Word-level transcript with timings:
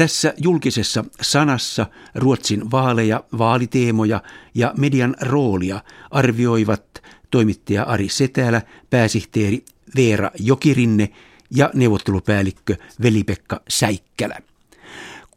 Tässä 0.00 0.34
julkisessa 0.36 1.04
sanassa 1.22 1.86
Ruotsin 2.14 2.70
vaaleja, 2.70 3.24
vaaliteemoja 3.38 4.22
ja 4.54 4.74
median 4.76 5.16
roolia 5.20 5.80
arvioivat 6.10 7.02
toimittaja 7.30 7.82
Ari 7.82 8.08
Setälä, 8.08 8.62
pääsihteeri 8.90 9.64
Veera 9.96 10.30
Jokirinne 10.38 11.08
ja 11.50 11.70
neuvottelupäällikkö 11.74 12.76
Veli-Pekka 13.02 13.60
Säikkälä. 13.68 14.38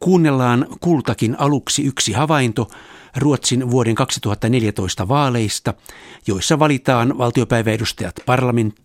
Kuunnellaan 0.00 0.66
kultakin 0.80 1.36
aluksi 1.38 1.84
yksi 1.84 2.12
havainto 2.12 2.70
Ruotsin 3.16 3.70
vuoden 3.70 3.94
2014 3.94 5.08
vaaleista, 5.08 5.74
joissa 6.26 6.58
valitaan 6.58 7.18
valtiopäiväedustajat 7.18 8.14
parlamenttiin, 8.26 8.83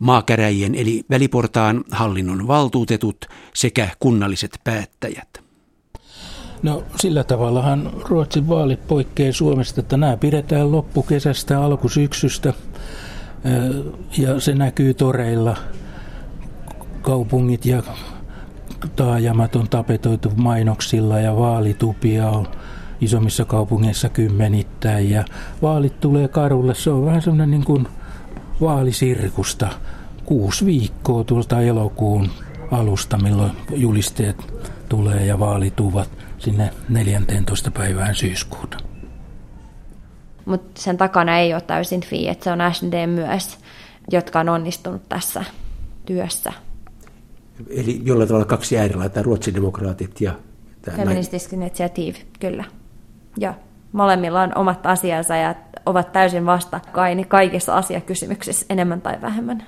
maakäräjien 0.00 0.74
eli 0.74 1.02
väliportaan 1.10 1.84
hallinnon 1.90 2.46
valtuutetut 2.46 3.24
sekä 3.54 3.88
kunnalliset 4.00 4.60
päättäjät. 4.64 5.48
No 6.62 6.82
sillä 7.00 7.24
tavallahan 7.24 7.90
Ruotsin 8.08 8.48
vaalit 8.48 8.86
poikkeaa 8.86 9.32
Suomesta, 9.32 9.80
että 9.80 9.96
nämä 9.96 10.16
pidetään 10.16 10.72
loppukesästä, 10.72 11.64
alkusyksystä 11.64 12.52
ja 14.18 14.40
se 14.40 14.54
näkyy 14.54 14.94
toreilla. 14.94 15.56
Kaupungit 17.02 17.66
ja 17.66 17.82
taajamat 18.96 19.56
on 19.56 19.68
tapetoitu 19.68 20.32
mainoksilla 20.36 21.18
ja 21.18 21.36
vaalitupia 21.36 22.30
on 22.30 22.46
isommissa 23.00 23.44
kaupungeissa 23.44 24.08
kymmenittäin 24.08 25.10
ja 25.10 25.24
vaalit 25.62 26.00
tulee 26.00 26.28
karulle. 26.28 26.74
Se 26.74 26.90
on 26.90 27.04
vähän 27.04 27.22
semmoinen 27.22 27.50
niin 27.50 27.64
kuin 27.64 27.88
vaalisirkusta. 28.60 29.68
Kuusi 30.24 30.66
viikkoa 30.66 31.24
tuolta 31.24 31.60
elokuun 31.60 32.30
alusta, 32.70 33.18
milloin 33.18 33.52
julisteet 33.70 34.36
tulee 34.88 35.26
ja 35.26 35.38
vaalituvat 35.38 36.10
sinne 36.38 36.70
14. 36.88 37.70
päivään 37.70 38.14
syyskuuta. 38.14 38.78
Mutta 40.44 40.80
sen 40.80 40.96
takana 40.96 41.38
ei 41.38 41.54
ole 41.54 41.60
täysin 41.60 42.00
FI, 42.00 42.28
että 42.28 42.44
se 42.44 42.52
on 42.52 42.58
SD 42.72 43.06
myös, 43.06 43.58
jotka 44.10 44.40
on 44.40 44.48
onnistunut 44.48 45.08
tässä 45.08 45.44
työssä. 46.06 46.52
Eli 47.70 48.00
jollain 48.04 48.28
tavalla 48.28 48.46
kaksi 48.46 48.78
äärilaita, 48.78 49.22
ruotsidemokraatit 49.22 50.20
ja... 50.20 50.32
Feministisk 50.96 51.52
initiativ, 51.52 52.14
kyllä. 52.40 52.64
Ja 53.38 53.54
molemmilla 53.92 54.42
on 54.42 54.52
omat 54.54 54.86
asiansa 54.86 55.36
ja 55.36 55.54
ovat 55.88 56.12
täysin 56.12 56.46
vastakkain 56.46 57.28
kaikissa 57.28 57.76
asiakysymyksissä 57.76 58.66
enemmän 58.70 59.00
tai 59.00 59.20
vähemmän. 59.20 59.66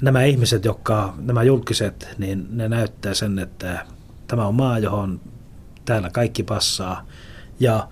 Nämä 0.00 0.22
ihmiset, 0.22 0.64
jotka, 0.64 1.14
nämä 1.18 1.42
julkiset, 1.42 2.08
niin 2.18 2.46
ne 2.50 2.68
näyttää 2.68 3.14
sen, 3.14 3.38
että 3.38 3.86
tämä 4.26 4.46
on 4.46 4.54
maa, 4.54 4.78
johon 4.78 5.20
täällä 5.84 6.10
kaikki 6.10 6.42
passaa. 6.42 7.06
Ja 7.60 7.88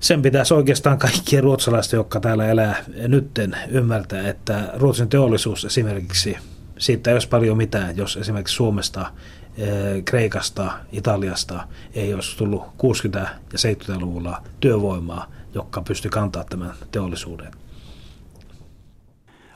sen 0.00 0.22
pitäisi 0.22 0.54
oikeastaan 0.54 0.98
kaikkien 0.98 1.42
ruotsalaisten, 1.42 1.98
jotka 1.98 2.20
täällä 2.20 2.46
elää 2.46 2.84
nytten, 3.08 3.56
ymmärtää, 3.68 4.28
että 4.28 4.70
Ruotsin 4.74 5.08
teollisuus 5.08 5.64
esimerkiksi, 5.64 6.36
siitä 6.78 7.10
ei 7.10 7.14
olisi 7.14 7.28
paljon 7.28 7.56
mitään, 7.56 7.96
jos 7.96 8.16
esimerkiksi 8.16 8.54
Suomesta 8.54 9.10
Eh, 9.58 10.04
Kreikasta, 10.04 10.72
Italiasta 10.92 11.68
ei 11.94 12.14
olisi 12.14 12.36
tullut 12.36 12.62
60- 12.62 13.18
ja 13.18 13.58
70-luvulla 13.58 14.42
työvoimaa, 14.60 15.32
joka 15.56 15.82
pystyi 15.82 16.10
kantaa 16.10 16.44
tämän 16.44 16.74
teollisuuden. 16.92 17.52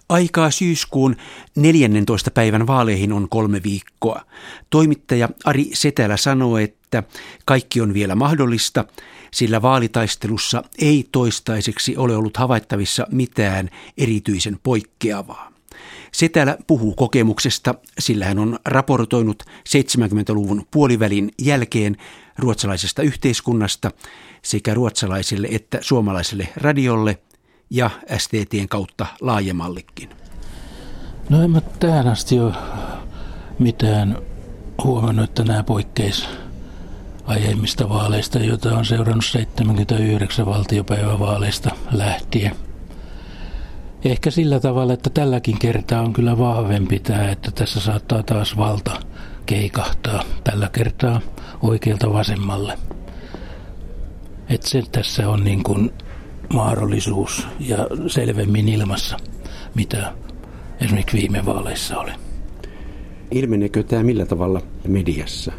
Aikaa 0.09 0.51
syyskuun 0.51 1.17
14. 1.57 2.31
päivän 2.31 2.67
vaaleihin 2.67 3.13
on 3.13 3.29
kolme 3.29 3.63
viikkoa. 3.63 4.23
Toimittaja 4.71 5.29
Ari 5.45 5.71
Setälä 5.73 6.17
sanoo, 6.17 6.59
että 6.59 7.03
kaikki 7.45 7.81
on 7.81 7.95
vielä 7.95 8.15
mahdollista, 8.15 8.85
sillä 9.31 9.63
vaalitaistelussa 9.63 10.63
ei 10.79 11.09
toistaiseksi 11.13 11.97
ole 11.97 12.17
ollut 12.17 12.37
havaittavissa 12.37 13.07
mitään 13.11 13.71
erityisen 13.99 14.59
poikkeavaa. 14.63 15.53
Se 16.13 16.29
täällä 16.29 16.57
puhuu 16.67 16.95
kokemuksesta, 16.95 17.75
sillä 17.99 18.25
hän 18.25 18.39
on 18.39 18.59
raportoinut 18.65 19.43
70-luvun 19.69 20.67
puolivälin 20.71 21.31
jälkeen 21.43 21.97
ruotsalaisesta 22.39 23.03
yhteiskunnasta 23.03 23.91
sekä 24.43 24.75
ruotsalaiselle 24.75 25.49
että 25.51 25.79
suomalaiselle 25.81 26.49
radiolle 26.57 27.19
ja 27.71 27.91
STTn 28.19 28.69
kautta 28.69 29.07
laajemmallekin. 29.21 30.11
No 31.29 31.43
en 31.43 31.51
mä 31.51 31.61
tähän 31.61 32.09
asti 32.09 32.41
ole 32.41 32.55
mitään 33.59 34.19
huomannut, 34.85 35.25
että 35.25 35.45
nämä 35.45 35.63
poikkeis 35.63 36.29
aiemmista 37.25 37.89
vaaleista, 37.89 38.39
joita 38.39 38.79
on 38.79 38.85
seurannut 38.85 39.25
79 39.25 40.47
valtiopäivävaaleista 40.47 41.71
lähtien– 41.93 42.57
Ehkä 44.05 44.31
sillä 44.31 44.61
tavalla, 44.61 44.93
että 44.93 45.11
tälläkin 45.11 45.59
kertaa 45.59 46.01
on 46.01 46.13
kyllä 46.13 46.39
vahvempi 46.39 46.99
tämä, 46.99 47.29
että 47.29 47.51
tässä 47.51 47.81
saattaa 47.81 48.23
taas 48.23 48.57
valta 48.57 49.01
keikahtaa 49.47 50.23
tällä 50.45 50.69
kertaa 50.73 51.21
oikealta 51.63 52.13
vasemmalle. 52.13 52.79
Että 54.51 54.69
se 54.69 54.83
tässä 54.93 55.29
on 55.29 55.45
niin 55.45 55.63
kuin 55.63 55.91
mahdollisuus 56.55 57.47
ja 57.61 57.79
selvemmin 58.07 58.69
ilmassa, 58.69 59.17
mitä 59.75 60.13
esimerkiksi 60.81 61.17
viime 61.17 61.47
vaaleissa 61.47 61.99
oli. 61.99 62.11
Ilmeneekö 63.31 63.83
tämä 63.83 64.03
millä 64.03 64.27
tavalla 64.27 64.63
mediassa? 64.89 65.53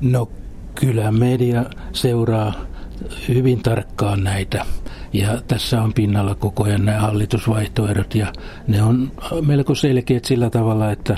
No 0.00 0.28
kyllä 0.74 1.12
media 1.12 1.64
seuraa 1.92 2.54
hyvin 3.28 3.62
tarkkaan 3.62 4.24
näitä 4.24 4.66
ja 5.12 5.42
tässä 5.48 5.82
on 5.82 5.94
pinnalla 5.94 6.34
koko 6.34 6.64
ajan 6.64 6.84
nämä 6.84 6.98
hallitusvaihtoehdot 6.98 8.14
ja 8.14 8.32
ne 8.68 8.82
on 8.82 9.12
melko 9.46 9.74
selkeät 9.74 10.24
sillä 10.24 10.50
tavalla, 10.50 10.90
että 10.90 11.16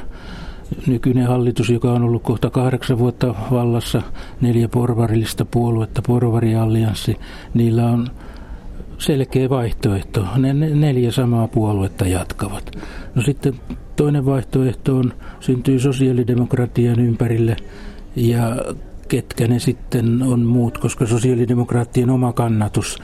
nykyinen 0.87 1.27
hallitus, 1.27 1.71
joka 1.71 1.93
on 1.93 2.03
ollut 2.03 2.23
kohta 2.23 2.51
kahdeksan 2.51 2.99
vuotta 2.99 3.35
vallassa, 3.51 4.03
neljä 4.41 4.69
porvarillista 4.69 5.45
puoluetta, 5.45 6.03
porvariallianssi, 6.07 7.17
niillä 7.55 7.87
on 7.87 8.09
selkeä 8.99 9.49
vaihtoehto. 9.49 10.27
Ne 10.37 10.53
neljä 10.53 11.11
samaa 11.11 11.49
puoluetta 11.49 12.07
jatkavat. 12.07 12.79
No 13.15 13.23
sitten 13.23 13.55
toinen 13.97 14.27
vaihtoehto 14.27 14.97
on, 14.97 15.13
syntyy 15.41 15.79
sosiaalidemokratian 15.79 17.01
ympärille 17.01 17.57
ja 18.17 18.57
ketkä 19.09 19.49
ne 19.49 19.59
sitten 19.59 20.23
on 20.23 20.41
muut, 20.41 20.79
koska 20.79 21.07
sosiaalidemokraattien 21.07 22.11
oma 22.11 22.33
kannatus 22.33 22.99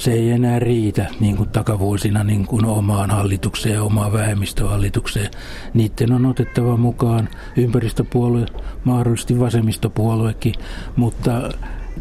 se 0.00 0.12
ei 0.12 0.30
enää 0.30 0.58
riitä 0.58 1.06
niin 1.20 1.36
kuin 1.36 1.48
takavuosina 1.48 2.24
niin 2.24 2.46
kuin 2.46 2.64
omaan 2.64 3.10
hallitukseen 3.10 3.74
ja 3.74 3.82
omaan 3.82 4.12
vähemmistöhallitukseen. 4.12 5.30
Niiden 5.74 6.12
on 6.12 6.26
otettava 6.26 6.76
mukaan 6.76 7.28
ympäristöpuolue, 7.56 8.46
mahdollisesti 8.84 9.40
vasemmistopuoluekin, 9.40 10.54
mutta 10.96 11.50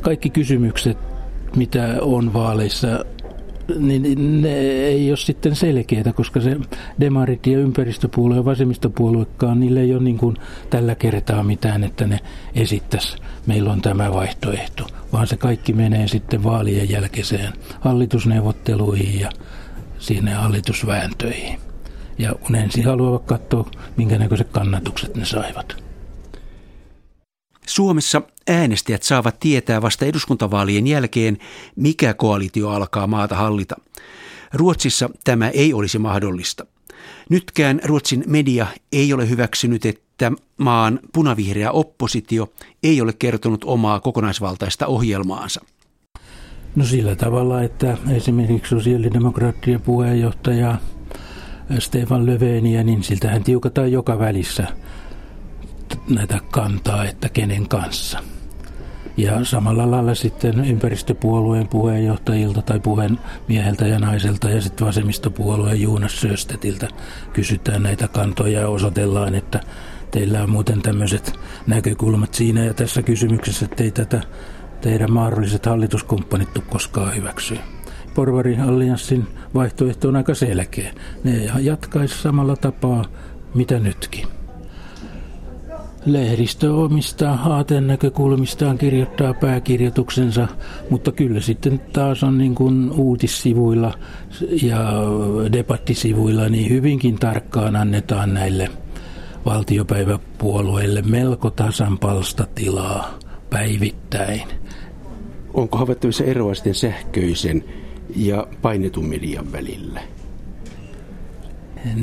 kaikki 0.02 0.30
kysymykset, 0.30 0.98
mitä 1.56 1.98
on 2.02 2.34
vaaleissa, 2.34 3.06
niin 3.78 4.42
ne 4.42 4.58
ei 4.60 5.12
ole 5.12 5.18
sitten 5.18 5.56
selkeitä, 5.56 6.14
koska 6.14 6.42
se 6.42 6.58
demarit 7.00 7.48
ja 7.48 7.60
ympäristöpuolue 7.60 8.36
ja 8.36 8.46
vasemmistopuoluekaan, 8.46 9.60
niille 9.60 9.82
ei 9.82 9.94
ole 9.94 10.04
niin 10.04 10.18
kuin 10.18 10.36
tällä 10.70 10.96
kertaa 10.96 11.44
mitään, 11.44 11.84
että 11.84 12.08
ne 12.08 12.20
esittäisi, 12.56 13.18
meillä 13.48 13.72
on 13.72 13.82
tämä 13.82 14.14
vaihtoehto, 14.14 14.88
vaan 15.14 15.28
se 15.28 15.38
kaikki 15.38 15.74
menee 15.74 16.08
sitten 16.08 16.44
vaalien 16.44 16.90
jälkeiseen 16.90 17.54
hallitusneuvotteluihin 17.80 19.20
ja 19.20 19.30
sinne 20.00 20.34
hallitusvääntöihin. 20.34 21.60
Ja 22.18 22.36
ensin 22.64 22.86
haluavat 22.86 23.26
katsoa, 23.26 23.72
minkä 23.98 24.18
näköiset 24.18 24.50
kannatukset 24.50 25.16
ne 25.16 25.26
saivat. 25.26 25.84
Suomessa 27.68 28.22
äänestäjät 28.50 29.04
saavat 29.04 29.40
tietää 29.40 29.82
vasta 29.82 30.06
eduskuntavaalien 30.06 30.88
jälkeen, 30.88 31.38
mikä 31.76 32.14
koalitio 32.14 32.70
alkaa 32.70 33.08
maata 33.08 33.36
hallita. 33.36 33.76
Ruotsissa 34.54 35.10
tämä 35.24 35.50
ei 35.50 35.74
olisi 35.74 36.00
mahdollista. 36.00 36.66
Nytkään 37.30 37.82
Ruotsin 37.84 38.24
media 38.28 38.68
ei 38.92 39.14
ole 39.14 39.30
hyväksynyt, 39.30 39.86
että 39.86 40.32
maan 40.58 41.00
punavihreä 41.14 41.72
oppositio 41.72 42.54
ei 42.84 43.02
ole 43.02 43.14
kertonut 43.20 43.64
omaa 43.64 44.00
kokonaisvaltaista 44.00 44.88
ohjelmaansa. 44.88 45.62
No 46.76 46.86
sillä 46.86 47.16
tavalla, 47.16 47.62
että 47.64 47.98
esimerkiksi 48.12 48.70
sosiaalidemokraattien 48.70 49.82
puheenjohtaja 49.82 50.76
Stefan 51.80 52.26
Löfveniä, 52.26 52.84
niin 52.84 53.04
siltähän 53.04 53.44
tiukataan 53.44 53.92
joka 53.92 54.20
välissä– 54.20 54.68
näitä 56.10 56.40
kantaa, 56.52 57.06
että 57.06 57.30
kenen 57.30 57.70
kanssa. 57.70 58.20
Ja 59.20 59.46
samalla 59.46 59.92
lailla 59.92 60.16
sitten 60.16 60.66
ympäristöpuolueen 60.66 61.68
puheenjohtajilta 61.68 62.62
tai 62.62 62.80
puheenmieheltä 62.80 63.88
ja 63.88 64.00
naiselta 64.00 64.50
ja 64.50 64.62
sitten 64.62 64.88
vasemmistopuolueen 64.88 65.82
Juunas 65.82 66.22
Söstetiltä 66.22 66.88
kysytään 67.34 67.84
näitä 67.84 68.08
kantoja 68.08 68.60
ja 68.60 68.68
osoitellaan, 68.68 69.36
että 69.36 69.60
teillä 70.12 70.44
on 70.44 70.50
muuten 70.50 70.82
tämmöiset 70.82 71.40
näkökulmat 71.68 72.34
siinä 72.34 72.66
ja 72.66 72.74
tässä 72.74 73.02
kysymyksessä, 73.02 73.66
että 73.66 73.84
ei 73.84 73.92
tätä 73.92 74.22
teidän 74.82 75.12
mahdolliset 75.12 75.66
hallituskumppanit 75.66 76.50
koskaan 76.70 77.16
hyväksyä. 77.16 77.60
Porvari-allianssin 78.16 79.28
vaihtoehto 79.54 80.08
on 80.08 80.16
aika 80.16 80.36
selkeä. 80.36 80.94
Ne 81.24 81.46
jatkaisi 81.60 82.22
samalla 82.22 82.56
tapaa, 82.56 83.06
mitä 83.54 83.80
nytkin. 83.80 84.39
Lehdistö 86.06 86.74
omistaa 86.74 87.40
aateen 87.46 87.88
näkökulmistaan 87.88 88.78
kirjoittaa 88.78 89.34
pääkirjoituksensa, 89.34 90.48
mutta 90.90 91.12
kyllä 91.12 91.42
sitten 91.42 91.80
taas 91.94 92.24
on 92.24 92.38
niin 92.38 92.56
kuin 92.56 92.92
uutissivuilla 92.92 93.94
ja 94.62 94.92
debattisivuilla 95.52 96.50
niin 96.50 96.70
hyvinkin 96.70 97.20
tarkkaan 97.20 97.76
annetaan 97.76 98.34
näille 98.34 98.70
valtiopäiväpuolueille 99.46 101.02
melko 101.02 101.50
tasan 101.50 101.98
palstatilaa 101.98 103.20
päivittäin. 103.50 104.42
Onko 105.54 105.78
havaittavissa 105.78 106.24
eroa 106.24 106.54
sitten 106.54 106.76
sähköisen 106.76 107.64
ja 108.16 108.48
painetun 108.62 109.06
median 109.06 109.52
välillä? 109.52 110.02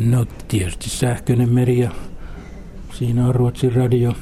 No 0.04 0.26
tietysti 0.48 0.90
sähköinen 0.90 1.52
media 1.52 1.90
Siinä 2.98 3.26
on 3.26 3.34
Ruotsin 3.34 3.72
radio, 3.72 4.12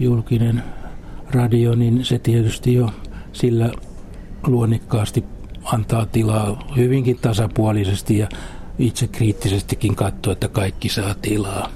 julkinen 0.00 0.62
radio, 1.30 1.74
niin 1.74 2.04
se 2.04 2.18
tietysti 2.18 2.74
jo 2.74 2.90
sillä 3.32 3.72
luonnikkaasti 4.46 5.24
antaa 5.64 6.06
tilaa 6.06 6.68
hyvinkin 6.76 7.18
tasapuolisesti 7.18 8.18
ja 8.18 8.28
itse 8.78 9.06
kriittisestikin 9.06 9.96
katsoa, 9.96 10.32
että 10.32 10.48
kaikki 10.48 10.88
saa 10.88 11.14
tilaa. 11.22 11.68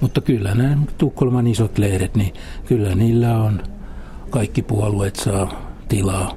Mutta 0.00 0.20
kyllä 0.20 0.54
nämä 0.54 0.76
Tukholman 0.98 1.46
isot 1.46 1.78
lehdet, 1.78 2.14
niin 2.14 2.34
kyllä 2.66 2.94
niillä 2.94 3.42
on, 3.42 3.62
kaikki 4.30 4.62
puolueet 4.62 5.16
saa 5.16 5.72
tilaa. 5.88 6.36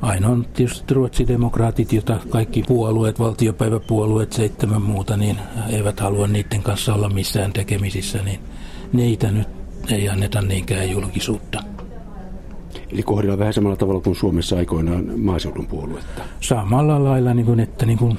Aina 0.00 0.28
on 0.28 0.46
tietysti 0.54 0.94
ruotsidemokraatit, 0.94 1.92
jota 1.92 2.18
kaikki 2.28 2.62
puolueet, 2.62 3.18
valtiopäiväpuolueet, 3.18 4.32
seitsemän 4.32 4.82
muuta, 4.82 5.16
niin 5.16 5.38
eivät 5.68 6.00
halua 6.00 6.26
niiden 6.26 6.62
kanssa 6.62 6.94
olla 6.94 7.08
missään 7.08 7.52
tekemisissä, 7.52 8.22
niin 8.22 8.40
niitä 8.92 9.30
nyt 9.30 9.48
ei 9.90 10.08
anneta 10.08 10.42
niinkään 10.42 10.90
julkisuutta. 10.90 11.62
Eli 12.92 13.02
kohdellaan 13.02 13.38
vähän 13.38 13.52
samalla 13.52 13.76
tavalla 13.76 14.00
kuin 14.00 14.16
Suomessa 14.16 14.56
aikoinaan 14.56 15.20
maaseudun 15.20 15.66
puoluetta. 15.66 16.22
Samalla 16.40 17.04
lailla, 17.04 17.34
niin 17.34 17.46
kuin, 17.46 17.60
että 17.60 17.86
niin 17.86 17.98
kuin 17.98 18.18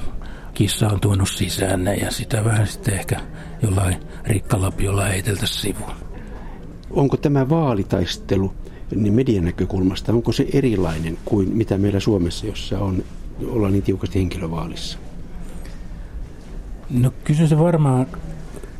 kissa 0.54 0.88
on 0.88 1.00
tuonut 1.00 1.28
sisään 1.28 1.84
ne 1.84 1.94
ja 1.94 2.10
sitä 2.10 2.44
vähän 2.44 2.66
sitten 2.66 2.94
ehkä 2.94 3.20
jollain 3.62 3.96
rikkalapiolla 4.24 5.04
heiteltä 5.04 5.46
sivuun. 5.46 5.92
Onko 6.90 7.16
tämä 7.16 7.48
vaalitaistelu 7.48 8.52
niin 8.94 9.14
median 9.14 9.44
näkökulmasta, 9.44 10.12
onko 10.12 10.32
se 10.32 10.46
erilainen 10.52 11.18
kuin 11.24 11.48
mitä 11.48 11.78
meillä 11.78 12.00
Suomessa, 12.00 12.46
jossa 12.46 12.78
on, 12.78 13.04
ollaan 13.48 13.72
niin 13.72 13.82
tiukasti 13.82 14.18
henkilövaalissa? 14.18 14.98
No 16.90 17.12
kyllä 17.24 17.46
se 17.46 17.58
varmaan 17.58 18.06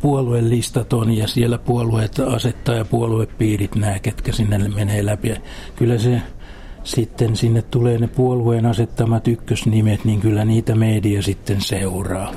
puoluelistat 0.05 0.93
on 0.93 1.17
ja 1.17 1.29
siellä 1.29 1.59
puolueet 1.59 2.19
asettaa 2.19 2.75
ja 2.75 2.85
puoluepiirit 2.85 3.75
nämä, 3.75 3.99
ketkä 3.99 4.33
sinne 4.33 4.59
menee 4.59 5.07
läpi. 5.07 5.35
Kyllä 5.77 5.99
se 5.99 6.23
sitten 6.83 7.37
sinne 7.37 7.63
tulee 7.63 7.99
ne 7.99 8.07
puolueen 8.07 8.67
asettamat 8.67 9.29
ykkösnimet, 9.29 10.05
niin 10.05 10.21
kyllä 10.21 10.45
niitä 10.45 10.75
media 10.75 11.23
sitten 11.23 11.61
seuraa. 11.61 12.33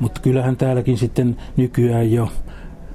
Mutta 0.00 0.20
kyllähän 0.20 0.56
täälläkin 0.56 0.98
sitten 0.98 1.36
nykyään 1.56 2.12
jo, 2.12 2.28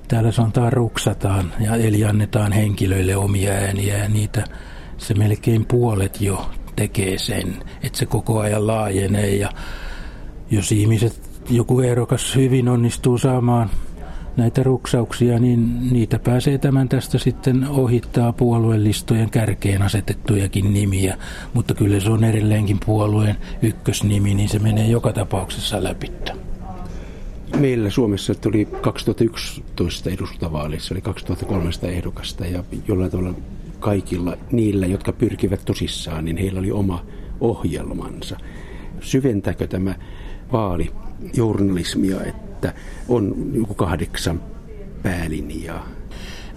täällä 0.07 0.31
sanotaan 0.31 0.73
ruksataan, 0.73 1.53
ja 1.59 1.75
eli 1.75 2.05
annetaan 2.05 2.51
henkilöille 2.51 3.15
omia 3.15 3.51
ääniä 3.51 3.97
ja 3.97 4.09
niitä 4.09 4.43
se 4.97 5.13
melkein 5.13 5.65
puolet 5.65 6.21
jo 6.21 6.49
tekee 6.75 7.17
sen, 7.17 7.63
että 7.83 7.97
se 7.97 8.05
koko 8.05 8.39
ajan 8.39 8.67
laajenee 8.67 9.35
ja 9.35 9.49
jos 10.51 10.71
ihmiset, 10.71 11.29
joku 11.49 11.79
ehdokas 11.79 12.35
hyvin 12.35 12.69
onnistuu 12.69 13.17
saamaan 13.17 13.69
näitä 14.37 14.63
ruksauksia, 14.63 15.39
niin 15.39 15.89
niitä 15.91 16.19
pääsee 16.19 16.57
tämän 16.57 16.89
tästä 16.89 17.17
sitten 17.17 17.67
ohittaa 17.69 18.33
puoluelistojen 18.33 19.29
kärkeen 19.29 19.81
asetettujakin 19.81 20.73
nimiä, 20.73 21.17
mutta 21.53 21.73
kyllä 21.73 21.99
se 21.99 22.09
on 22.09 22.23
edelleenkin 22.23 22.79
puolueen 22.85 23.35
ykkösnimi, 23.61 24.33
niin 24.33 24.49
se 24.49 24.59
menee 24.59 24.87
joka 24.87 25.13
tapauksessa 25.13 25.83
läpi. 25.83 26.11
Meillä 27.59 27.89
Suomessa 27.89 28.35
tuli 28.35 28.65
2011 28.65 30.09
eduskuntavaaleissa, 30.09 30.93
oli 30.93 31.01
2300 31.01 31.89
ehdokasta 31.89 32.45
ja 32.45 32.63
jollain 32.87 33.11
tavalla 33.11 33.33
kaikilla 33.79 34.37
niillä, 34.51 34.85
jotka 34.85 35.11
pyrkivät 35.11 35.61
tosissaan, 35.65 36.25
niin 36.25 36.37
heillä 36.37 36.59
oli 36.59 36.71
oma 36.71 37.05
ohjelmansa. 37.39 38.37
Syventääkö 38.99 39.67
tämä 39.67 39.95
vaali 40.51 40.91
journalismia, 41.33 42.23
että 42.23 42.54
on 43.07 43.51
joku 43.53 43.73
kahdeksan 43.73 44.41
päälinjaa. 45.03 45.85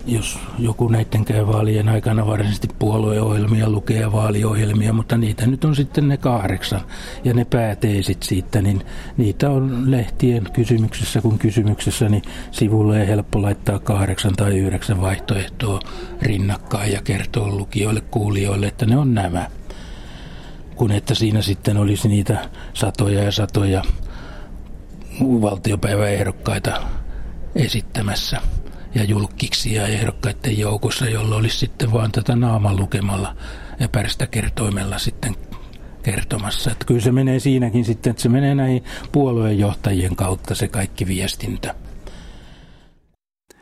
Jos 0.06 0.38
joku 0.58 0.88
näiden 0.88 1.24
käy 1.24 1.46
vaalien 1.46 1.88
aikana 1.88 2.26
varsinaisesti 2.26 2.68
puolueohjelmia 2.78 3.70
lukee 3.70 4.00
ja 4.00 4.12
vaaliohjelmia, 4.12 4.92
mutta 4.92 5.16
niitä 5.16 5.46
nyt 5.46 5.64
on 5.64 5.76
sitten 5.76 6.08
ne 6.08 6.16
kahdeksan 6.16 6.80
ja 7.24 7.34
ne 7.34 7.44
pääteesit 7.44 8.22
siitä, 8.22 8.62
niin 8.62 8.84
niitä 9.16 9.50
on 9.50 9.90
lehtien 9.90 10.48
kysymyksessä 10.52 11.20
kun 11.20 11.38
kysymyksessä, 11.38 12.08
niin 12.08 12.22
sivulle 12.50 13.00
ei 13.00 13.06
helppo 13.06 13.42
laittaa 13.42 13.78
kahdeksan 13.78 14.36
tai 14.36 14.58
yhdeksän 14.58 15.00
vaihtoehtoa 15.00 15.80
rinnakkain 16.22 16.92
ja 16.92 17.02
kertoa 17.02 17.48
lukijoille, 17.48 18.00
kuulijoille, 18.00 18.66
että 18.66 18.86
ne 18.86 18.96
on 18.96 19.14
nämä. 19.14 19.50
Kun 20.76 20.92
että 20.92 21.14
siinä 21.14 21.42
sitten 21.42 21.76
olisi 21.76 22.08
niitä 22.08 22.48
satoja 22.74 23.22
ja 23.22 23.32
satoja 23.32 23.82
valtiopäiväehdokkaita 25.20 26.82
esittämässä 27.54 28.40
ja 28.94 29.04
julkkiksi 29.04 29.74
ja 29.74 29.86
ehdokkaiden 29.86 30.58
joukossa, 30.58 31.08
jolla 31.08 31.36
olisi 31.36 31.58
sitten 31.58 31.92
vaan 31.92 32.12
tätä 32.12 32.36
naaman 32.36 32.76
lukemalla 32.76 33.36
ja 33.80 33.88
pärstä 33.88 34.26
kertoimella 34.26 34.98
sitten 34.98 35.36
kertomassa. 36.02 36.70
Että 36.70 36.84
kyllä 36.84 37.00
se 37.00 37.12
menee 37.12 37.40
siinäkin 37.40 37.84
sitten, 37.84 38.10
että 38.10 38.22
se 38.22 38.28
menee 38.28 38.54
näihin 38.54 38.84
puolueenjohtajien 39.12 40.16
kautta 40.16 40.54
se 40.54 40.68
kaikki 40.68 41.06
viestintä. 41.06 41.74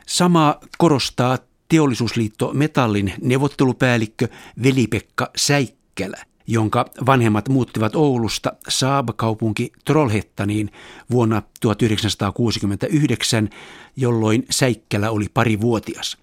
Sama 0.07 0.59
korostaa 0.77 1.37
teollisuusliitto 1.69 2.51
Metallin 2.53 3.13
neuvottelupäällikkö 3.21 4.27
Veli-Pekka 4.63 5.31
Säikkälä 5.37 6.17
jonka 6.47 6.85
vanhemmat 7.05 7.49
muuttivat 7.49 7.95
Oulusta 7.95 8.53
Saab-kaupunki 8.69 9.71
Trollhettaniin 9.85 10.71
vuonna 11.11 11.41
1969, 11.61 13.49
jolloin 13.95 14.45
Säikkälä 14.49 15.11
oli 15.11 15.25
parivuotias. 15.33 16.17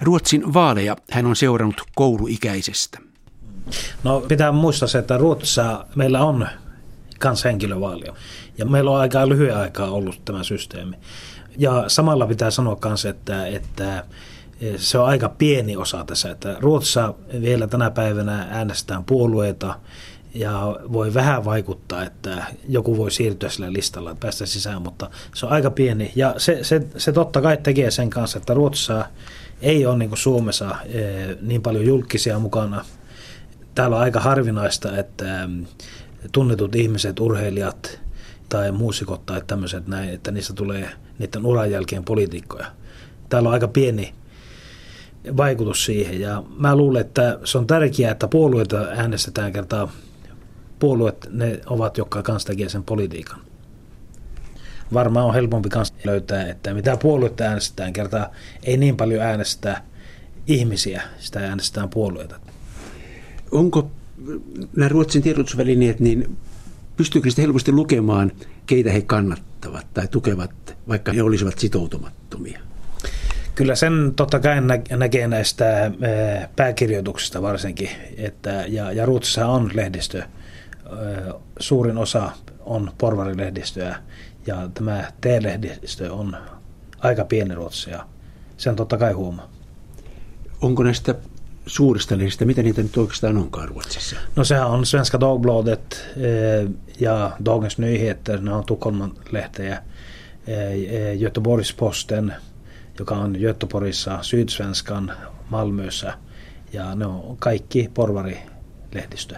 Ruotsin 0.00 0.54
vaaleja 0.54 0.96
hän 1.10 1.26
on 1.26 1.36
seurannut 1.36 1.82
kouluikäisestä. 1.94 2.98
No 4.02 4.20
pitää 4.20 4.52
muistaa 4.52 4.88
se, 4.88 4.98
että 4.98 5.16
Ruotsissa 5.16 5.86
meillä 5.94 6.24
on 6.24 6.48
kans 7.18 7.44
henkilövaalia. 7.44 8.14
Ja 8.58 8.64
meillä 8.64 8.90
on 8.90 9.00
aika 9.00 9.28
lyhyen 9.28 9.56
aikaa 9.56 9.90
ollut 9.90 10.24
tämä 10.24 10.44
systeemi. 10.44 10.96
Ja 11.58 11.84
samalla 11.88 12.26
pitää 12.26 12.50
sanoa 12.50 12.78
myös, 12.84 13.04
että, 13.04 13.46
että 13.46 14.04
se 14.76 14.98
on 14.98 15.06
aika 15.06 15.28
pieni 15.28 15.76
osa 15.76 16.04
tässä. 16.04 16.30
Että 16.30 16.56
Ruotsissa 16.60 17.14
vielä 17.40 17.66
tänä 17.66 17.90
päivänä 17.90 18.46
äänestetään 18.50 19.04
puolueita 19.04 19.80
ja 20.34 20.80
voi 20.92 21.14
vähän 21.14 21.44
vaikuttaa, 21.44 22.02
että 22.02 22.44
joku 22.68 22.96
voi 22.96 23.10
siirtyä 23.10 23.48
sillä 23.48 23.72
listalla, 23.72 24.10
että 24.10 24.20
päästä 24.20 24.46
sisään, 24.46 24.82
mutta 24.82 25.10
se 25.34 25.46
on 25.46 25.52
aika 25.52 25.70
pieni. 25.70 26.12
Ja 26.16 26.34
se, 26.36 26.64
se, 26.64 26.86
se 26.96 27.12
totta 27.12 27.40
kai 27.40 27.56
tekee 27.56 27.90
sen 27.90 28.10
kanssa, 28.10 28.38
että 28.38 28.54
Ruotsissa 28.54 29.06
ei 29.62 29.86
ole 29.86 29.98
niin 29.98 30.08
kuin 30.08 30.18
Suomessa 30.18 30.76
eh, 30.84 31.36
niin 31.40 31.62
paljon 31.62 31.86
julkisia 31.86 32.38
mukana. 32.38 32.84
Täällä 33.74 33.96
on 33.96 34.02
aika 34.02 34.20
harvinaista, 34.20 34.96
että 34.96 35.46
mm, 35.46 35.66
tunnetut 36.32 36.74
ihmiset, 36.74 37.20
urheilijat 37.20 38.00
tai 38.48 38.72
muusikot 38.72 39.26
tai 39.26 39.42
tämmöiset 39.46 39.86
näin, 39.86 40.10
että 40.10 40.30
niistä 40.30 40.52
tulee 40.52 40.90
niiden 41.18 41.46
uran 41.46 41.70
jälkeen 41.70 42.04
poliitikkoja. 42.04 42.66
Täällä 43.28 43.48
on 43.48 43.52
aika 43.52 43.68
pieni 43.68 44.14
vaikutus 45.36 45.84
siihen. 45.84 46.20
Ja 46.20 46.42
mä 46.58 46.76
luulen, 46.76 47.00
että 47.00 47.38
se 47.44 47.58
on 47.58 47.66
tärkeää, 47.66 48.12
että 48.12 48.28
puolueita 48.28 48.80
äänestetään 48.80 49.52
kertaa. 49.52 49.92
Puolueet, 50.78 51.26
ne 51.30 51.60
ovat, 51.66 51.98
jotka 51.98 52.22
kanssa 52.22 52.46
tekee 52.46 52.68
sen 52.68 52.82
politiikan. 52.82 53.40
Varmaan 54.92 55.26
on 55.26 55.34
helpompi 55.34 55.68
kanssa 55.68 55.94
löytää, 56.04 56.48
että 56.48 56.74
mitä 56.74 56.96
puolueita 56.96 57.44
äänestetään 57.44 57.92
kertaa. 57.92 58.30
Ei 58.62 58.76
niin 58.76 58.96
paljon 58.96 59.22
äänestä 59.22 59.82
ihmisiä, 60.46 61.02
sitä 61.18 61.40
äänestetään 61.40 61.88
puolueita. 61.88 62.40
Onko 63.52 63.90
nämä 64.76 64.88
Ruotsin 64.88 65.22
tiedotusvälineet, 65.22 66.00
niin 66.00 66.36
pystyykö 66.96 67.30
sitten 67.30 67.42
helposti 67.42 67.72
lukemaan, 67.72 68.32
keitä 68.66 68.90
he 68.90 69.02
kannattavat 69.02 69.86
tai 69.94 70.08
tukevat, 70.08 70.76
vaikka 70.88 71.12
he 71.12 71.22
olisivat 71.22 71.58
sitoutumattomia? 71.58 72.60
Kyllä 73.54 73.74
sen 73.74 74.12
totta 74.16 74.40
kai 74.40 74.56
näkee 74.90 75.28
näistä 75.28 75.90
pääkirjoituksista 76.56 77.42
varsinkin, 77.42 77.88
että, 78.16 78.64
ja, 78.68 78.92
ja 78.92 79.06
Ruotsissa 79.06 79.46
on 79.46 79.70
lehdistö, 79.74 80.22
suurin 81.60 81.98
osa 81.98 82.30
on 82.60 82.92
porvarilehdistöä, 82.98 83.96
ja 84.46 84.70
tämä 84.74 85.04
T-lehdistö 85.20 86.12
on 86.12 86.36
aika 86.98 87.24
pieni 87.24 87.54
Ruotsissa, 87.54 87.90
ja 87.90 88.06
sen 88.56 88.76
totta 88.76 88.96
kai 88.96 89.12
huomaa. 89.12 89.48
Onko 90.62 90.82
näistä 90.82 91.14
suurista 91.66 92.18
lehdistä, 92.18 92.44
mitä 92.44 92.62
niitä 92.62 92.82
nyt 92.82 92.96
oikeastaan 92.96 93.36
onkaan 93.36 93.68
Ruotsissa? 93.68 94.16
No 94.36 94.44
sehän 94.44 94.66
on 94.66 94.86
Svenska 94.86 95.20
Dagbladet 95.20 96.06
ja 97.00 97.30
Dagens 97.44 97.78
Nyheter, 97.78 98.40
ne 98.40 98.52
on 98.52 98.64
Tukholman 98.64 99.12
lehtejä, 99.30 99.82
Göteborgs-Posten, 101.18 102.32
joka 102.98 103.14
on 103.14 103.36
Göteborgissa, 103.40 104.18
Sydsvenskan, 104.22 105.12
Malmössä 105.50 106.14
ja 106.72 106.94
ne 106.94 107.06
on 107.06 107.36
kaikki 107.38 107.90
porvarilehdistö. 107.94 109.34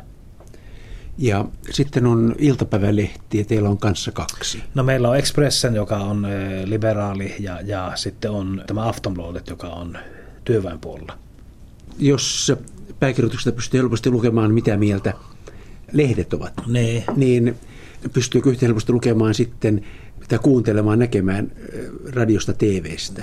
Ja 1.18 1.44
sitten 1.70 2.06
on 2.06 2.34
iltapäivälehtiä, 2.38 3.44
teillä 3.44 3.68
on 3.68 3.78
kanssa 3.78 4.12
kaksi. 4.12 4.62
No 4.74 4.82
meillä 4.82 5.08
on 5.08 5.16
Expressen, 5.16 5.74
joka 5.74 5.96
on 5.96 6.26
liberaali 6.64 7.34
ja, 7.40 7.60
ja 7.60 7.92
sitten 7.94 8.30
on 8.30 8.64
tämä 8.66 8.88
Aftonbladet, 8.88 9.48
joka 9.48 9.68
on 9.68 9.98
työväenpuolella. 10.44 11.18
Jos 11.98 12.52
pääkirjoituksesta 13.00 13.52
pystyy 13.52 13.80
helposti 13.80 14.10
lukemaan, 14.10 14.54
mitä 14.54 14.76
mieltä 14.76 15.12
lehdet 15.92 16.34
ovat, 16.34 16.52
ne. 16.66 17.04
niin 17.16 17.56
pystyykö 18.12 18.50
yhtä 18.50 18.66
helposti 18.66 18.92
lukemaan 18.92 19.34
sitten 19.34 19.84
tai 20.28 20.38
kuuntelemaan, 20.38 20.98
näkemään 20.98 21.52
radiosta 22.12 22.52
TVstä? 22.52 23.22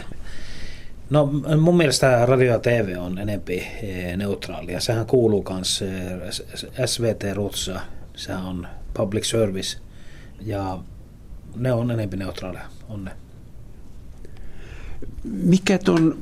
No 1.10 1.26
mun 1.62 1.78
mielestä 1.78 2.26
radio 2.26 2.52
ja 2.52 2.60
TV 2.60 2.96
on 3.00 3.18
enempi 3.18 3.58
eh, 3.84 4.18
neutraalia. 4.18 4.80
Sehän 4.80 5.06
kuuluu 5.06 5.46
myös 5.54 5.82
eh, 5.82 6.86
SVT 6.86 7.24
Rutsa, 7.34 7.80
sehän 8.16 8.46
on 8.46 8.68
public 8.94 9.26
service 9.26 9.78
ja 10.46 10.80
ne 11.56 11.74
on 11.74 11.92
enempi 11.92 12.18
neutraaleja, 12.18 12.66
on 12.90 13.06
ne. 13.06 13.12
Mikä 15.24 15.78
tuon 15.78 16.18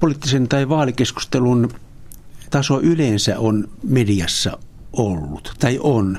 poliittisen 0.00 0.48
tai 0.48 0.68
vaalikeskustelun 0.68 1.70
taso 2.50 2.80
yleensä 2.80 3.38
on 3.38 3.68
mediassa 3.82 4.58
ollut 4.92 5.54
tai 5.58 5.78
on? 5.82 6.18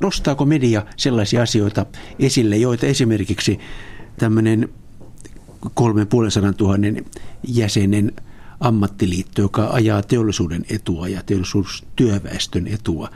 Nostaako 0.00 0.44
media 0.44 0.86
sellaisia 0.96 1.42
asioita 1.42 1.86
esille, 2.18 2.56
joita 2.56 2.86
esimerkiksi 2.86 3.58
tämmöinen 4.18 4.68
kolmen 5.74 6.06
puolen 6.06 6.54
tuhannen 6.56 7.04
jäsenen 7.48 8.12
ammattiliitto, 8.60 9.42
joka 9.42 9.68
ajaa 9.72 10.02
teollisuuden 10.02 10.64
etua 10.70 11.08
ja 11.08 11.22
teollisuustyöväestön 11.26 12.66
etua, 12.66 13.08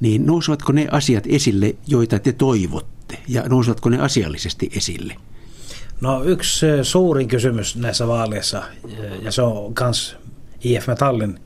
niin 0.00 0.26
nousevatko 0.26 0.72
ne 0.72 0.88
asiat 0.90 1.24
esille, 1.26 1.76
joita 1.86 2.18
te 2.18 2.32
toivotte, 2.32 3.18
ja 3.28 3.48
nousevatko 3.48 3.88
ne 3.88 3.98
asiallisesti 3.98 4.70
esille? 4.76 5.16
No 6.00 6.24
yksi 6.24 6.66
suurin 6.82 7.28
kysymys 7.28 7.76
näissä 7.76 8.06
vaaleissa, 8.06 8.62
ja 9.22 9.32
se 9.32 9.42
on 9.42 9.74
myös 9.80 10.16
IF 10.64 10.86
Metallin 10.86 11.40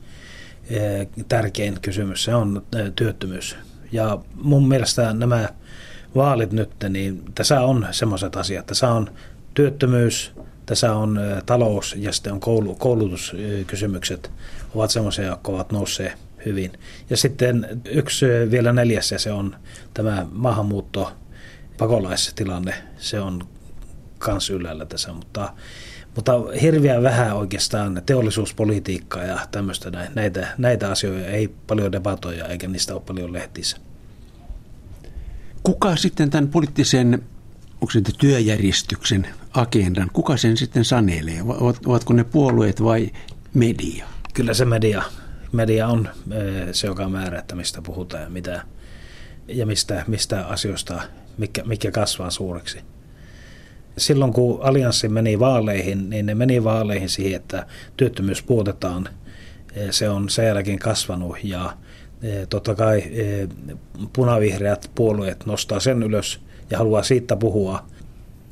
tärkein 1.27 1.77
kysymys, 1.81 2.23
se 2.23 2.35
on 2.35 2.63
työttömyys. 2.95 3.55
Ja 3.91 4.19
mun 4.33 4.67
mielestä 4.67 5.13
nämä 5.13 5.49
vaalit 6.15 6.51
nyt, 6.51 6.71
niin 6.89 7.23
tässä 7.35 7.61
on 7.61 7.87
semmoiset 7.91 8.35
asiat. 8.35 8.65
Tässä 8.65 8.91
on 8.91 9.11
työttömyys, 9.53 10.31
tässä 10.65 10.95
on 10.95 11.19
talous 11.45 11.95
ja 11.99 12.11
sitten 12.11 12.33
on 12.33 12.39
koulu, 12.39 12.75
koulutuskysymykset 12.75 14.31
ovat 14.75 14.91
semmoisia, 14.91 15.25
jotka 15.25 15.51
ovat 15.51 15.71
nousseet 15.71 16.13
hyvin. 16.45 16.71
Ja 17.09 17.17
sitten 17.17 17.81
yksi 17.85 18.25
vielä 18.51 18.73
neljäs 18.73 19.11
ja 19.11 19.19
se 19.19 19.31
on 19.31 19.55
tämä 19.93 20.25
maahanmuutto, 20.31 21.11
pakolaistilanne, 21.77 22.73
se 22.97 23.19
on 23.19 23.47
kans 24.19 24.49
yllällä 24.49 24.85
tässä, 24.85 25.13
mutta, 25.13 25.53
mutta 26.15 26.33
hirveän 26.61 27.03
vähän 27.03 27.35
oikeastaan 27.35 28.01
teollisuuspolitiikkaa 28.05 29.23
ja 29.23 29.39
tämmöistä 29.51 30.07
näitä, 30.15 30.47
näitä 30.57 30.91
asioita 30.91 31.27
ei 31.27 31.47
paljon 31.67 31.91
debatoja 31.91 32.45
eikä 32.47 32.67
niistä 32.67 32.93
ole 32.93 33.01
paljon 33.05 33.33
lehtissä. 33.33 33.77
Kuka 35.63 35.95
sitten 35.95 36.29
tämän 36.29 36.47
poliittisen 36.47 37.23
onko 37.81 37.91
se 37.91 38.01
työjärjestyksen 38.17 39.27
agendan, 39.53 40.09
kuka 40.13 40.37
sen 40.37 40.57
sitten 40.57 40.85
sanelee? 40.85 41.41
Ovatko 41.85 42.13
ne 42.13 42.23
puolueet 42.23 42.83
vai 42.83 43.09
media? 43.53 44.07
Kyllä 44.33 44.53
se 44.53 44.65
media. 44.65 45.03
Media 45.51 45.87
on 45.87 46.09
eh, 46.31 46.67
se, 46.71 46.87
joka 46.87 47.09
määrää, 47.09 47.39
että 47.39 47.55
mistä 47.55 47.81
puhutaan 47.81 48.23
ja, 48.23 48.29
mitä, 48.29 48.63
ja 49.47 49.65
mistä, 49.65 50.03
mistä 50.07 50.47
asioista, 50.47 51.01
mikä, 51.37 51.63
mikä 51.63 51.91
kasvaa 51.91 52.29
suureksi. 52.29 52.79
Silloin 53.97 54.33
kun 54.33 54.59
allianssi 54.61 55.09
meni 55.09 55.39
vaaleihin, 55.39 56.09
niin 56.09 56.25
ne 56.25 56.35
meni 56.35 56.63
vaaleihin 56.63 57.09
siihen, 57.09 57.35
että 57.35 57.65
työttömyys 57.97 58.43
puotetaan. 58.43 59.09
Eh, 59.75 59.87
se 59.91 60.09
on 60.09 60.29
sen 60.29 60.45
jälkeen 60.45 60.79
kasvanut 60.79 61.37
ja 61.43 61.73
eh, 62.21 62.47
totta 62.47 62.75
kai 62.75 63.03
punavihreät 64.13 64.91
puolueet 64.95 65.45
nostaa 65.45 65.79
sen 65.79 66.03
ylös– 66.03 66.39
ja 66.71 66.77
haluaa 66.77 67.03
siitä 67.03 67.35
puhua. 67.35 67.83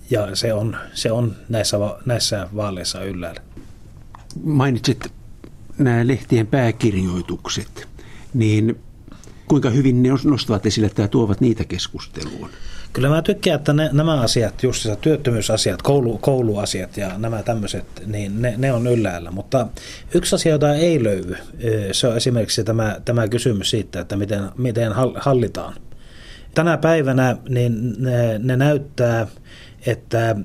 Ja 0.10 0.36
se 0.36 0.54
on, 0.54 0.78
se 0.94 1.12
on 1.12 1.36
näissä, 1.50 1.78
näissä 2.06 2.48
vaaleissa 2.56 3.04
yllällä. 3.04 3.42
Mainitsit 4.44 5.14
nämä 5.78 6.08
lehtien 6.08 6.48
pääkirjoitukset, 6.48 7.88
niin 8.34 8.80
kuinka 9.48 9.70
hyvin 9.70 10.04
ne 10.04 10.10
nostavat 10.24 10.66
esille 10.66 10.90
tai 10.90 11.08
tuovat 11.08 11.42
niitä 11.42 11.66
keskusteluun? 11.66 12.50
Kyllä 12.94 13.10
mä 13.10 13.22
tykkään, 13.22 13.56
että 13.56 13.74
ne, 13.74 13.90
nämä 13.92 14.22
asiat, 14.22 14.64
just 14.64 14.88
työttömyysasiat, 15.02 15.82
koulu, 15.82 16.18
kouluasiat 16.18 16.98
ja 16.98 17.18
nämä 17.18 17.44
tämmöiset, 17.44 17.86
niin 18.06 18.42
ne, 18.42 18.54
ne 18.58 18.74
on 18.74 18.88
yllällä. 18.88 19.32
Mutta 19.32 19.68
yksi 20.14 20.36
asia, 20.36 20.52
jota 20.52 20.76
ei 20.76 21.04
löydy, 21.04 21.38
se 21.92 22.08
on 22.08 22.18
esimerkiksi 22.18 22.64
tämä, 22.64 22.98
tämä 23.06 23.28
kysymys 23.28 23.70
siitä, 23.70 24.00
että 24.00 24.16
miten, 24.16 24.44
miten 24.58 24.92
hallitaan– 25.16 25.74
Tänä 26.56 26.78
päivänä 26.78 27.38
niin 27.50 27.96
ne, 27.98 28.40
ne 28.40 28.58
näyttää, 28.58 29.28
että 29.86 30.36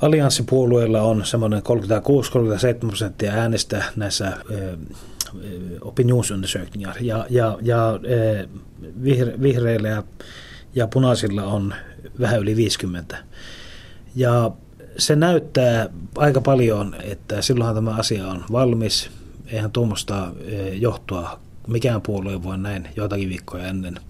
allianssipuolueilla 0.00 1.02
on 1.02 1.24
semmoinen 1.24 1.62
36-37 2.84 2.86
prosenttia 2.86 3.32
äänestä 3.32 3.84
näissä 3.96 4.32
opinionsundersökningar 5.80 6.96
ja, 7.00 7.26
ja, 7.30 7.58
ja 7.62 8.00
vihre, 9.02 9.34
vihreillä 9.42 9.88
ja, 9.88 10.02
ja 10.74 10.86
punaisilla 10.86 11.44
on 11.44 11.74
vähän 12.20 12.40
yli 12.40 12.56
50. 12.56 13.16
Ja 14.16 14.50
se 14.98 15.16
näyttää 15.16 15.88
aika 16.16 16.40
paljon, 16.40 16.96
että 17.02 17.42
silloinhan 17.42 17.74
tämä 17.74 17.90
asia 17.90 18.26
on 18.26 18.44
valmis. 18.52 19.10
Eihän 19.46 19.70
tuommoista 19.70 20.32
johtua 20.72 21.40
mikään 21.66 22.02
puolue 22.02 22.42
voi 22.42 22.58
näin 22.58 22.88
joitakin 22.96 23.28
viikkoja 23.28 23.66
ennen– 23.66 24.00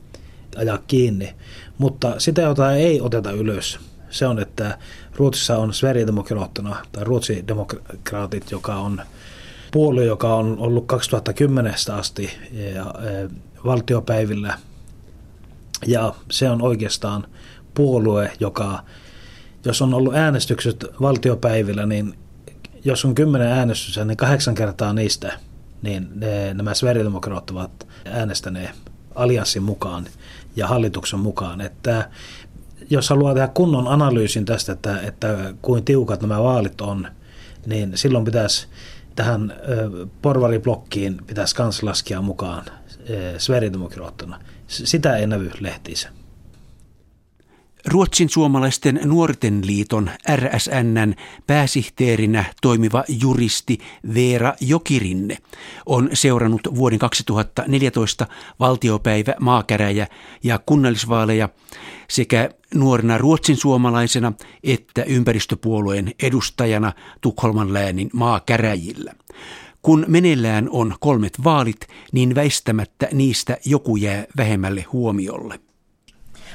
ajaa 0.58 0.78
kiinni. 0.86 1.34
Mutta 1.78 2.14
sitä, 2.18 2.42
jota 2.42 2.74
ei 2.74 3.00
oteta 3.00 3.30
ylös, 3.30 3.78
se 4.10 4.26
on, 4.26 4.38
että 4.38 4.78
Ruotsissa 5.16 5.58
on 5.58 5.74
Sverigedemokraterna 5.74 6.76
tai 6.92 7.04
Ruotsi-demokraatit, 7.04 8.50
joka 8.50 8.74
on 8.74 9.02
puolue, 9.72 10.04
joka 10.04 10.34
on 10.34 10.58
ollut 10.58 10.86
2010 10.86 11.74
asti 11.92 12.30
ja, 12.74 12.94
e, 13.04 13.28
valtiopäivillä. 13.64 14.54
Ja 15.86 16.14
se 16.30 16.50
on 16.50 16.62
oikeastaan 16.62 17.26
puolue, 17.74 18.32
joka, 18.40 18.84
jos 19.64 19.82
on 19.82 19.94
ollut 19.94 20.14
äänestykset 20.14 20.84
valtiopäivillä, 21.00 21.86
niin 21.86 22.18
jos 22.84 23.04
on 23.04 23.14
kymmenen 23.14 23.48
äänestystä, 23.48 24.04
niin 24.04 24.16
kahdeksan 24.16 24.54
kertaa 24.54 24.92
niistä 24.92 25.38
niin 25.82 26.08
ne, 26.14 26.54
nämä 26.54 26.74
Sverigedemokraatit 26.74 27.50
ovat 27.50 27.86
äänestäneet 28.04 28.70
allianssin 29.14 29.62
mukaan 29.62 30.06
ja 30.56 30.66
hallituksen 30.66 31.20
mukaan. 31.20 31.60
Että 31.60 32.10
jos 32.90 33.10
haluaa 33.10 33.34
tehdä 33.34 33.48
kunnon 33.48 33.88
analyysin 33.88 34.44
tästä, 34.44 34.72
että, 34.72 35.00
että 35.00 35.54
kuin 35.62 35.84
tiukat 35.84 36.22
nämä 36.22 36.42
vaalit 36.42 36.80
on, 36.80 37.08
niin 37.66 37.92
silloin 37.94 38.24
pitäisi 38.24 38.66
tähän 39.16 39.54
porvariblokkiin 40.22 41.20
pitäisi 41.26 41.56
kans 41.56 41.82
laskea 41.82 42.22
mukaan 42.22 42.64
Sverigedemokraterna. 43.38 44.40
Sitä 44.68 45.16
ei 45.16 45.26
näy 45.26 45.50
lehtiissä. 45.60 46.08
Ruotsin 47.86 48.28
suomalaisten 48.28 49.00
nuorten 49.04 49.66
liiton 49.66 50.10
RSNn 50.36 51.14
pääsihteerinä 51.46 52.44
toimiva 52.62 53.04
juristi 53.08 53.78
Veera 54.14 54.54
Jokirinne 54.60 55.38
on 55.86 56.08
seurannut 56.12 56.60
vuoden 56.74 56.98
2014 56.98 58.26
valtiopäivä 58.60 59.34
maakäräjä 59.40 60.06
ja 60.44 60.60
kunnallisvaaleja 60.66 61.48
sekä 62.10 62.50
nuorena 62.74 63.18
ruotsin 63.18 63.56
suomalaisena 63.56 64.32
että 64.64 65.02
ympäristöpuolueen 65.02 66.12
edustajana 66.22 66.92
Tukholman 67.20 67.72
läänin 67.72 68.10
maakäräjillä. 68.12 69.14
Kun 69.82 70.04
meneillään 70.08 70.68
on 70.70 70.94
kolmet 71.00 71.32
vaalit, 71.44 71.80
niin 72.12 72.34
väistämättä 72.34 73.08
niistä 73.12 73.56
joku 73.64 73.96
jää 73.96 74.24
vähemmälle 74.36 74.84
huomiolle 74.92 75.60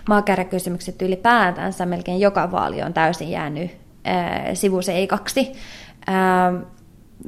maakäräkysymykset 0.07 1.01
ylipäätänsä 1.01 1.85
melkein 1.85 2.19
joka 2.19 2.51
vaali 2.51 2.81
on 2.81 2.93
täysin 2.93 3.29
jäänyt 3.29 3.71
ää, 4.03 4.55
sivuseikaksi. 4.55 5.51
Ää, 6.07 6.53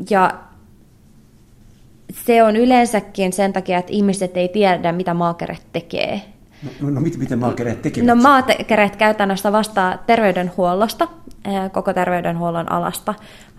ja 0.09 0.33
se 2.25 2.43
on 2.43 2.55
yleensäkin 2.55 3.33
sen 3.33 3.53
takia, 3.53 3.77
että 3.77 3.91
ihmiset 3.91 4.37
ei 4.37 4.47
tiedä, 4.47 4.91
mitä 4.91 5.13
maakäret 5.13 5.61
tekee. 5.73 6.21
No, 6.81 6.89
no 6.89 7.01
mit, 7.01 7.17
miten 7.17 7.39
maakäret 7.39 7.81
tekevät? 7.81 8.07
No 8.07 8.15
maakäret 8.15 8.95
käytännössä 8.95 9.51
vastaa 9.51 9.97
terveydenhuollosta, 9.97 11.07
koko 11.71 11.93
terveydenhuollon 11.93 12.71
alasta, 12.71 13.13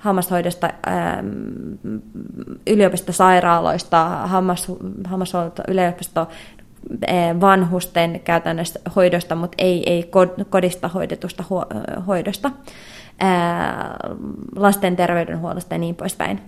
hammashoidosta, 0.07 0.71
yliopistosairaaloista, 2.67 4.05
hammas, 4.05 4.73
hammashuolto, 5.05 5.63
yliopisto 5.69 6.29
Eh, 7.07 7.41
vanhusten 7.41 8.21
käytännössä 8.25 8.81
hoidosta, 8.97 9.35
mutta 9.35 9.55
ei, 9.59 9.91
ei 9.91 10.11
kodista 10.51 10.89
hoidetusta 10.89 11.45
hoidosta, 12.07 12.51
eh, 13.21 13.27
lasten 14.57 14.97
terveydenhuollosta 14.97 15.75
ja 15.75 15.79
niin 15.79 15.95
poispäin. 15.95 16.41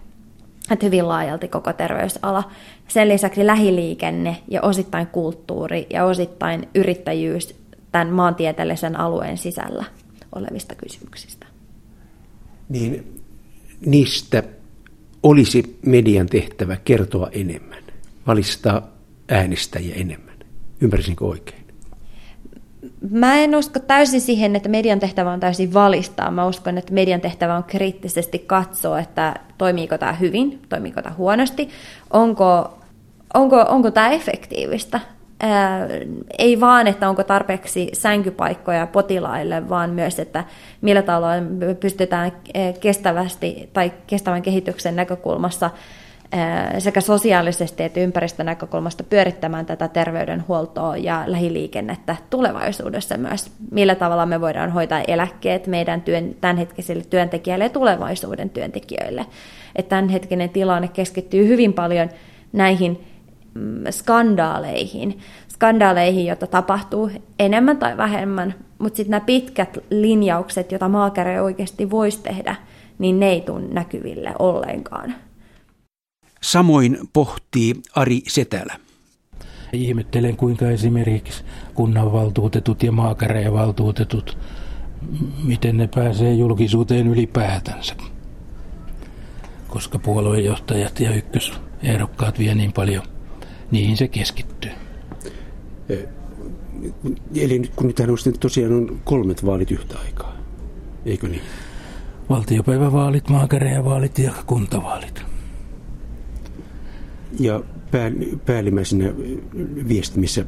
Että 0.71 0.87
hyvin 0.87 1.09
laajalti 1.09 1.49
koko 1.49 1.73
terveysala. 1.73 2.51
Sen 2.89 3.09
lisäksi 3.09 3.47
lähiliikenne 3.47 4.37
ja 4.49 4.63
osittain 4.63 5.07
kulttuuri 5.07 5.87
ja 5.91 6.05
osittain 6.05 6.69
yrittäjyys 6.75 7.57
tämän 7.93 8.09
maantieteellisen 8.09 9.01
alueen 9.01 9.39
sisällä 9.39 9.85
olevista 10.35 10.75
kysymyksistä. 10.75 11.47
Niin 12.69 13.18
niistä 13.87 14.43
olisi 15.23 15.79
median 15.87 16.27
tehtävä 16.27 16.77
kertoa 16.85 17.29
enemmän, 17.33 17.83
valistaa 18.27 18.89
äänestäjiä 19.29 19.95
enemmän. 19.95 20.35
Ymmärsinkö 20.81 21.25
oikein? 21.25 21.65
Mä 23.11 23.37
en 23.37 23.57
usko 23.57 23.81
täysin 23.81 24.21
siihen, 24.21 24.57
että 24.57 24.69
median 24.69 25.01
tehtävä 25.01 25.33
on 25.33 25.41
täysin 25.41 25.75
valistaa. 25.75 26.31
Mä 26.31 26.47
uskon, 26.47 26.79
että 26.79 26.93
median 26.93 27.21
tehtävä 27.21 27.57
on 27.57 27.65
kriittisesti 27.65 28.39
katsoa, 28.39 29.01
että 29.01 29.35
toimiiko 29.59 29.99
tämä 29.99 30.13
hyvin, 30.13 30.63
toimiiko 30.69 31.03
tämä 31.03 31.15
huonosti, 31.15 31.69
onko, 32.11 32.79
onko, 33.35 33.65
onko 33.69 33.91
tämä 33.91 34.11
efektiivistä. 34.11 35.01
Ei 36.39 36.61
vaan, 36.61 36.87
että 36.87 37.09
onko 37.09 37.25
tarpeeksi 37.25 37.91
sänkypaikkoja 37.93 38.87
potilaille, 38.87 39.69
vaan 39.69 39.91
myös, 39.91 40.19
että 40.19 40.45
millä 40.81 41.03
tavalla 41.03 41.29
pystytään 41.81 42.33
kestävästi 42.81 43.71
tai 43.73 43.93
kestävän 44.07 44.43
kehityksen 44.43 44.97
näkökulmassa 44.97 45.71
sekä 46.79 47.01
sosiaalisesti 47.01 47.83
että 47.83 48.01
ympäristön 48.01 48.47
näkökulmasta 48.47 49.05
pyörittämään 49.05 49.67
tätä 49.67 49.89
terveydenhuoltoa 49.89 50.97
ja 50.97 51.25
lähiliikennettä 51.27 52.17
tulevaisuudessa 52.31 53.17
myös. 53.17 53.51
Millä 53.71 53.95
tavalla 53.95 54.27
me 54.27 54.41
voidaan 54.41 54.73
hoitaa 54.73 55.03
eläkkeet 55.09 55.67
meidän 55.67 56.03
työn, 56.03 56.37
tämänhetkisille 56.41 57.05
työntekijöille 57.11 57.65
ja 57.65 57.71
tulevaisuuden 57.71 58.51
työntekijöille. 58.51 59.27
Että 59.77 59.89
tämänhetkinen 59.89 60.51
tilanne 60.51 60.89
keskittyy 60.89 61.47
hyvin 61.47 61.73
paljon 61.73 62.09
näihin 62.53 63.05
skandaaleihin, 63.91 65.19
skandaaleihin, 65.49 66.27
joita 66.27 66.47
tapahtuu 66.47 67.11
enemmän 67.39 67.77
tai 67.77 67.97
vähemmän, 67.97 68.55
mutta 68.79 68.97
sitten 68.97 69.11
nämä 69.11 69.21
pitkät 69.21 69.79
linjaukset, 69.91 70.73
joita 70.73 70.89
maakäre 70.89 71.43
oikeasti 71.43 71.91
voisi 71.91 72.23
tehdä, 72.23 72.57
niin 72.99 73.21
ne 73.21 73.29
ei 73.29 73.41
tule 73.41 73.61
näkyville 73.61 74.35
ollenkaan. 74.39 75.15
Samoin 76.43 76.99
pohtii 77.13 77.75
Ari 77.95 78.21
Setälä. 78.29 78.77
Ihmettelen, 79.73 80.37
kuinka 80.37 80.71
esimerkiksi 80.71 81.45
kunnanvaltuutetut 81.75 82.83
ja 82.83 82.93
maakäräjävaltuutetut, 82.93 84.39
miten 85.45 85.77
ne 85.77 85.89
pääsee 85.95 86.35
julkisuuteen 86.35 87.07
ylipäätänsä. 87.07 87.95
Koska 89.69 89.99
puoluejohtajat 89.99 91.01
ja 91.01 91.15
ykkösehdokkaat 91.15 92.39
vie 92.39 92.55
niin 92.55 92.73
paljon, 92.73 93.03
niihin 93.71 93.97
se 93.97 94.09
keskittyy. 94.09 94.71
Eli 97.35 97.71
kun 97.77 97.87
nyt 97.87 98.41
tosiaan 98.41 98.73
on 98.73 99.01
kolmet 99.05 99.47
vaalit 99.47 99.71
yhtä 99.71 99.99
aikaa, 99.99 100.37
eikö 101.07 101.29
niin? 101.29 101.43
Valtiopäivävaalit, 102.31 103.29
maakäräjävaalit 103.29 104.19
ja 104.19 104.33
kuntavaalit 104.47 105.29
ja 107.41 107.63
pää, 107.91 108.11
päällimmäisenä 108.47 109.13
viestimissä 109.89 110.45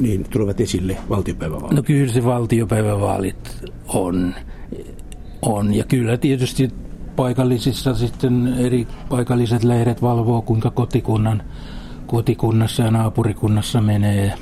niin 0.00 0.24
tulevat 0.30 0.60
esille 0.60 0.96
valtiopäivävaalit? 1.10 1.76
No 1.76 1.82
kyllä 1.82 2.12
se 2.12 2.24
valtiopäivävaalit 2.24 3.64
on. 3.88 4.34
on. 5.42 5.74
Ja 5.74 5.84
kyllä 5.84 6.16
tietysti 6.16 6.70
paikallisissa 7.16 7.94
sitten 7.94 8.54
eri 8.58 8.86
paikalliset 9.08 9.64
leiret 9.64 10.02
valvoo, 10.02 10.42
kuinka 10.42 10.70
kotikunnan, 10.70 11.42
kotikunnassa 12.06 12.82
ja 12.82 12.90
naapurikunnassa 12.90 13.80
menee. 13.80 14.34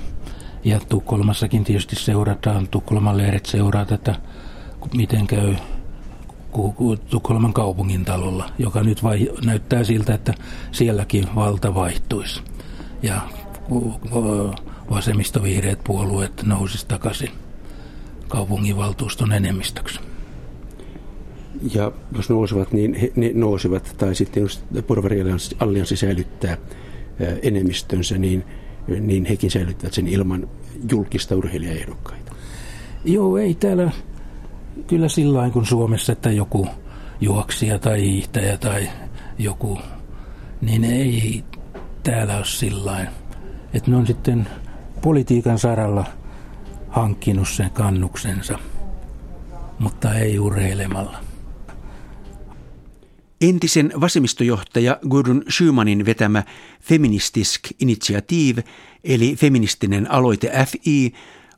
Ja 0.64 0.80
Tukholmassakin 0.88 1.64
tietysti 1.64 1.96
seurataan, 1.96 2.68
Tukholman 2.68 3.16
leiret 3.16 3.46
seuraa 3.46 3.84
tätä, 3.84 4.14
miten 4.94 5.26
käy 5.26 5.54
Tukholman 7.10 7.52
kaupungin 7.52 8.04
talolla, 8.04 8.50
joka 8.58 8.82
nyt 8.82 9.02
vai, 9.02 9.30
näyttää 9.44 9.84
siltä, 9.84 10.14
että 10.14 10.34
sielläkin 10.72 11.28
valta 11.34 11.74
vaihtuisi. 11.74 12.42
Ja 13.02 13.20
vasemmistovihreät 14.90 15.84
puolueet 15.84 16.42
nousisi 16.42 16.86
takaisin 16.86 17.30
kaupunginvaltuuston 18.28 19.32
enemmistöksi. 19.32 20.00
Ja 21.74 21.92
jos 22.16 22.30
nousevat, 22.30 22.72
niin 22.72 22.94
he, 22.94 23.12
ne 23.16 23.30
nousevat, 23.34 23.94
tai 23.98 24.14
sitten 24.14 24.40
jos 24.40 24.64
porvariallianssi 24.86 25.96
säilyttää 25.96 26.56
enemmistönsä, 27.42 28.18
niin, 28.18 28.44
niin 29.00 29.24
hekin 29.24 29.50
säilyttävät 29.50 29.94
sen 29.94 30.08
ilman 30.08 30.48
julkista 30.90 31.36
urheilijaehdokkaita. 31.36 32.32
Joo, 33.04 33.36
ei 33.38 33.54
täällä 33.54 33.90
kyllä 34.86 35.08
sillä 35.08 35.50
kuin 35.50 35.66
Suomessa, 35.66 36.12
että 36.12 36.30
joku 36.30 36.68
juoksija 37.20 37.78
tai 37.78 38.00
hiihtäjä 38.00 38.56
tai 38.56 38.88
joku, 39.38 39.78
niin 40.60 40.84
ei 40.84 41.44
täällä 42.02 42.36
ole 42.36 42.44
sillä 42.44 43.06
että 43.74 43.90
ne 43.90 43.96
on 43.96 44.06
sitten 44.06 44.48
politiikan 45.02 45.58
saralla 45.58 46.04
hankkinut 46.88 47.48
sen 47.48 47.70
kannuksensa, 47.70 48.58
mutta 49.78 50.14
ei 50.14 50.38
urheilemalla. 50.38 51.18
Entisen 53.42 53.92
vasemmistojohtaja 54.00 54.98
Gudrun 55.08 55.42
Schumannin 55.50 56.06
vetämä 56.06 56.42
Feministisk 56.80 57.60
Initiativ, 57.80 58.58
eli 59.04 59.36
feministinen 59.36 60.10
aloite 60.10 60.52
FI, 60.66 61.12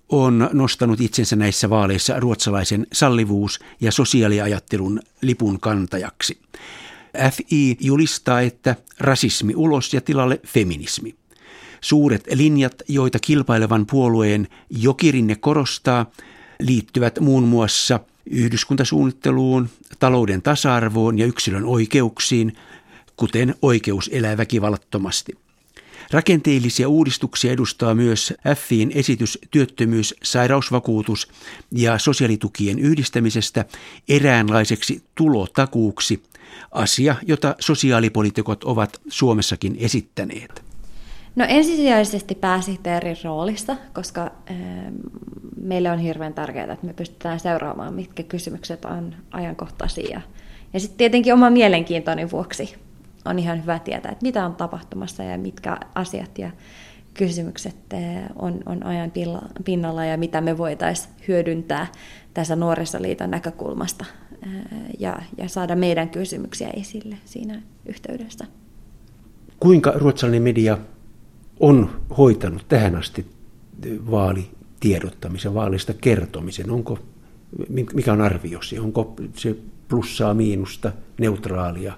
on 0.08 0.50
nostanut 0.52 1.00
itsensä 1.00 1.36
näissä 1.36 1.70
vaaleissa 1.70 2.20
ruotsalaisen 2.20 2.86
sallivuus- 2.92 3.60
ja 3.80 3.92
sosiaaliajattelun 3.92 5.00
lipun 5.20 5.60
kantajaksi. 5.60 6.38
FI 7.32 7.76
julistaa, 7.80 8.40
että 8.40 8.76
rasismi 8.98 9.52
ulos 9.56 9.94
ja 9.94 10.00
tilalle 10.00 10.40
feminismi. 10.46 11.14
Suuret 11.80 12.28
linjat, 12.34 12.74
joita 12.88 13.18
kilpailevan 13.18 13.86
puolueen 13.86 14.48
Jokirinne 14.70 15.36
korostaa, 15.36 16.10
liittyvät 16.60 17.20
muun 17.20 17.48
muassa 17.48 18.00
yhdyskuntasuunnitteluun, 18.30 19.68
talouden 19.98 20.42
tasa-arvoon 20.42 21.18
ja 21.18 21.26
yksilön 21.26 21.64
oikeuksiin, 21.64 22.52
kuten 23.16 23.54
oikeus 23.62 24.10
elää 24.12 24.36
väkivallattomasti. 24.36 25.32
Rakenteellisia 26.10 26.88
uudistuksia 26.88 27.52
edustaa 27.52 27.94
myös 27.94 28.34
FIin 28.56 28.92
esitys 28.94 29.38
työttömyys, 29.50 30.14
sairausvakuutus 30.22 31.28
ja 31.70 31.98
sosiaalitukien 31.98 32.78
yhdistämisestä 32.78 33.64
eräänlaiseksi 34.08 35.02
tulotakuuksi, 35.14 36.22
asia, 36.72 37.16
jota 37.26 37.56
sosiaalipolitiikot 37.60 38.64
ovat 38.64 39.00
Suomessakin 39.08 39.76
esittäneet. 39.78 40.63
No 41.36 41.44
ensisijaisesti 41.48 42.34
pääsihteerin 42.34 43.16
roolissa, 43.24 43.76
koska 43.92 44.22
äh, 44.22 44.56
meille 45.60 45.90
on 45.90 45.98
hirveän 45.98 46.34
tärkeää, 46.34 46.72
että 46.72 46.86
me 46.86 46.92
pystytään 46.92 47.40
seuraamaan, 47.40 47.94
mitkä 47.94 48.22
kysymykset 48.22 48.84
on 48.84 49.14
ajankohtaisia. 49.30 50.20
Ja 50.72 50.80
sitten 50.80 50.98
tietenkin 50.98 51.34
oma 51.34 51.50
mielenkiintoni 51.50 52.30
vuoksi 52.30 52.74
on 53.24 53.38
ihan 53.38 53.62
hyvä 53.62 53.78
tietää, 53.78 54.12
että 54.12 54.26
mitä 54.26 54.46
on 54.46 54.56
tapahtumassa 54.56 55.22
ja 55.22 55.38
mitkä 55.38 55.78
asiat 55.94 56.38
ja 56.38 56.50
kysymykset 57.14 57.76
on, 58.36 58.60
on 58.66 58.86
ajan 58.86 59.12
pinnalla 59.64 60.04
ja 60.04 60.16
mitä 60.16 60.40
me 60.40 60.58
voitaisiin 60.58 61.14
hyödyntää 61.28 61.86
tässä 62.34 62.56
nuorisoliiton 62.56 63.30
näkökulmasta 63.30 64.04
ja, 64.98 65.18
ja 65.38 65.48
saada 65.48 65.76
meidän 65.76 66.08
kysymyksiä 66.08 66.70
esille 66.76 67.16
siinä 67.24 67.62
yhteydessä. 67.86 68.44
Kuinka 69.60 69.92
ruotsalainen 69.96 70.42
media 70.42 70.78
on 71.60 71.90
hoitanut 72.18 72.64
tähän 72.68 72.96
asti 72.96 73.26
vaalitiedottamisen, 74.10 75.54
vaalista 75.54 75.94
kertomisen? 75.94 76.70
Onko, 76.70 76.98
mikä 77.94 78.12
on 78.12 78.20
arviosi? 78.20 78.78
Onko 78.78 79.14
se 79.36 79.56
plussaa, 79.88 80.34
miinusta, 80.34 80.92
neutraalia? 81.20 81.92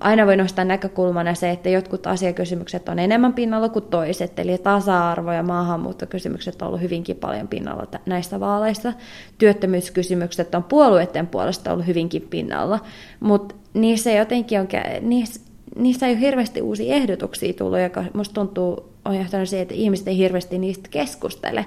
Aina 0.00 0.26
voi 0.26 0.36
nostaa 0.36 0.64
näkökulmana 0.64 1.34
se, 1.34 1.50
että 1.50 1.68
jotkut 1.68 2.06
asiakysymykset 2.06 2.88
on 2.88 2.98
enemmän 2.98 3.32
pinnalla 3.32 3.68
kuin 3.68 3.84
toiset, 3.84 4.38
eli 4.38 4.58
tasa-arvo- 4.58 5.32
ja 5.32 5.42
maahanmuuttokysymykset 5.42 6.62
on 6.62 6.68
ollut 6.68 6.80
hyvinkin 6.80 7.16
paljon 7.16 7.48
pinnalla 7.48 7.86
näissä 8.06 8.40
vaaleissa. 8.40 8.92
Työttömyyskysymykset 9.38 10.54
on 10.54 10.64
puolueiden 10.64 11.26
puolesta 11.26 11.72
ollut 11.72 11.86
hyvinkin 11.86 12.26
pinnalla, 12.30 12.80
mutta 13.20 13.54
niissä 13.74 14.10
jotenkin 14.10 14.60
on, 14.60 14.68
niissä, 15.00 15.49
niissä 15.76 16.06
ei 16.06 16.12
ole 16.12 16.20
hirveästi 16.20 16.62
uusia 16.62 16.94
ehdotuksia 16.94 17.52
tullut, 17.52 17.80
joka 17.80 18.04
musta 18.14 18.34
tuntuu 18.34 18.90
on 19.04 19.16
johtanut 19.16 19.48
siihen, 19.48 19.62
että 19.62 19.74
ihmiset 19.74 20.08
ei 20.08 20.16
hirveästi 20.16 20.58
niistä 20.58 20.88
keskustele 20.90 21.66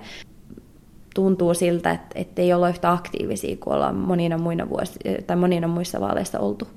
tuntuu 1.13 1.53
siltä, 1.53 1.91
että, 1.91 2.19
että 2.19 2.41
ei 2.41 2.53
olla 2.53 2.69
yhtä 2.69 2.91
aktiivisia 2.91 3.57
kuin 3.59 3.73
ollaan 3.73 3.95
monina, 3.95 4.37
muina 4.37 4.69
vuosi, 4.69 4.99
tai 5.27 5.37
monina 5.37 5.67
muissa 5.67 5.99
vaaleissa 5.99 6.39
oltu. 6.39 6.67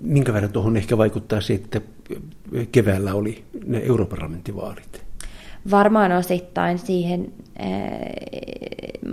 Minkä 0.00 0.32
verran 0.32 0.52
tuohon 0.52 0.76
ehkä 0.76 0.98
vaikuttaa 0.98 1.40
se, 1.40 1.54
että 1.54 1.80
keväällä 2.72 3.14
oli 3.14 3.44
ne 3.66 3.78
europarlamenttivaalit? 3.78 5.04
Varmaan 5.70 6.12
osittain 6.12 6.78
siihen, 6.78 7.32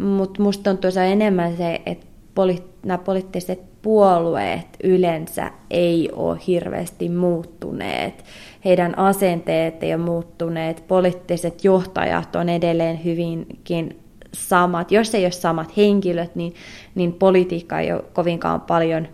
mutta 0.02 0.44
musta 0.44 0.64
tuntuu 0.64 0.92
se 0.92 1.12
enemmän 1.12 1.58
se, 1.58 1.82
että 1.86 2.06
poli, 2.36 2.64
nämä 2.86 2.98
poliittiset 2.98 3.71
puolueet 3.82 4.68
yleensä 4.84 5.52
ei 5.70 6.10
ole 6.14 6.40
hirveästi 6.48 7.10
muuttuneet 7.10 8.24
heidän 8.66 8.98
asenteet 8.98 9.84
ei 9.84 9.94
ole 9.94 10.04
muuttuneet, 10.04 10.84
poliittiset 10.88 11.64
johtajat 11.64 12.36
on 12.36 12.50
edelleen 12.50 13.04
hyvinkin 13.04 14.00
samat. 14.34 14.92
Jos 14.92 15.16
ei 15.16 15.26
ole 15.26 15.32
samat 15.32 15.78
henkilöt, 15.78 16.36
niin, 16.36 16.54
niin 16.96 17.14
politiikka 17.14 17.80
ei 17.80 17.94
ole 17.94 18.04
kovinkaan 18.14 18.62
paljon, 18.62 19.08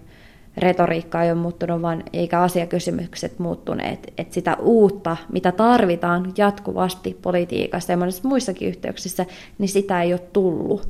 retoriikka 0.58 1.24
ei 1.24 1.32
ole 1.32 1.40
muuttunut, 1.40 1.82
vaan 1.82 2.04
eikä 2.14 2.42
asiakysymykset 2.42 3.40
muuttuneet. 3.40 4.14
Et 4.18 4.34
sitä 4.34 4.58
uutta, 4.60 5.18
mitä 5.32 5.52
tarvitaan 5.52 6.34
jatkuvasti 6.38 7.18
politiikassa 7.22 7.94
ja 7.94 7.98
monissa 7.98 8.28
muissakin 8.28 8.68
yhteyksissä, 8.70 9.26
niin 9.58 9.70
sitä 9.70 10.02
ei 10.02 10.14
ole 10.14 10.22
tullut. 10.34 10.90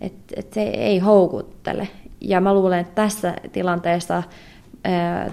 Et, 0.00 0.12
et 0.36 0.52
se 0.52 0.62
ei 0.62 0.98
houkuttele. 0.98 1.88
Ja 2.24 2.40
mä 2.40 2.54
luulen, 2.54 2.80
että 2.80 2.94
tässä 2.94 3.34
tilanteessa 3.52 4.22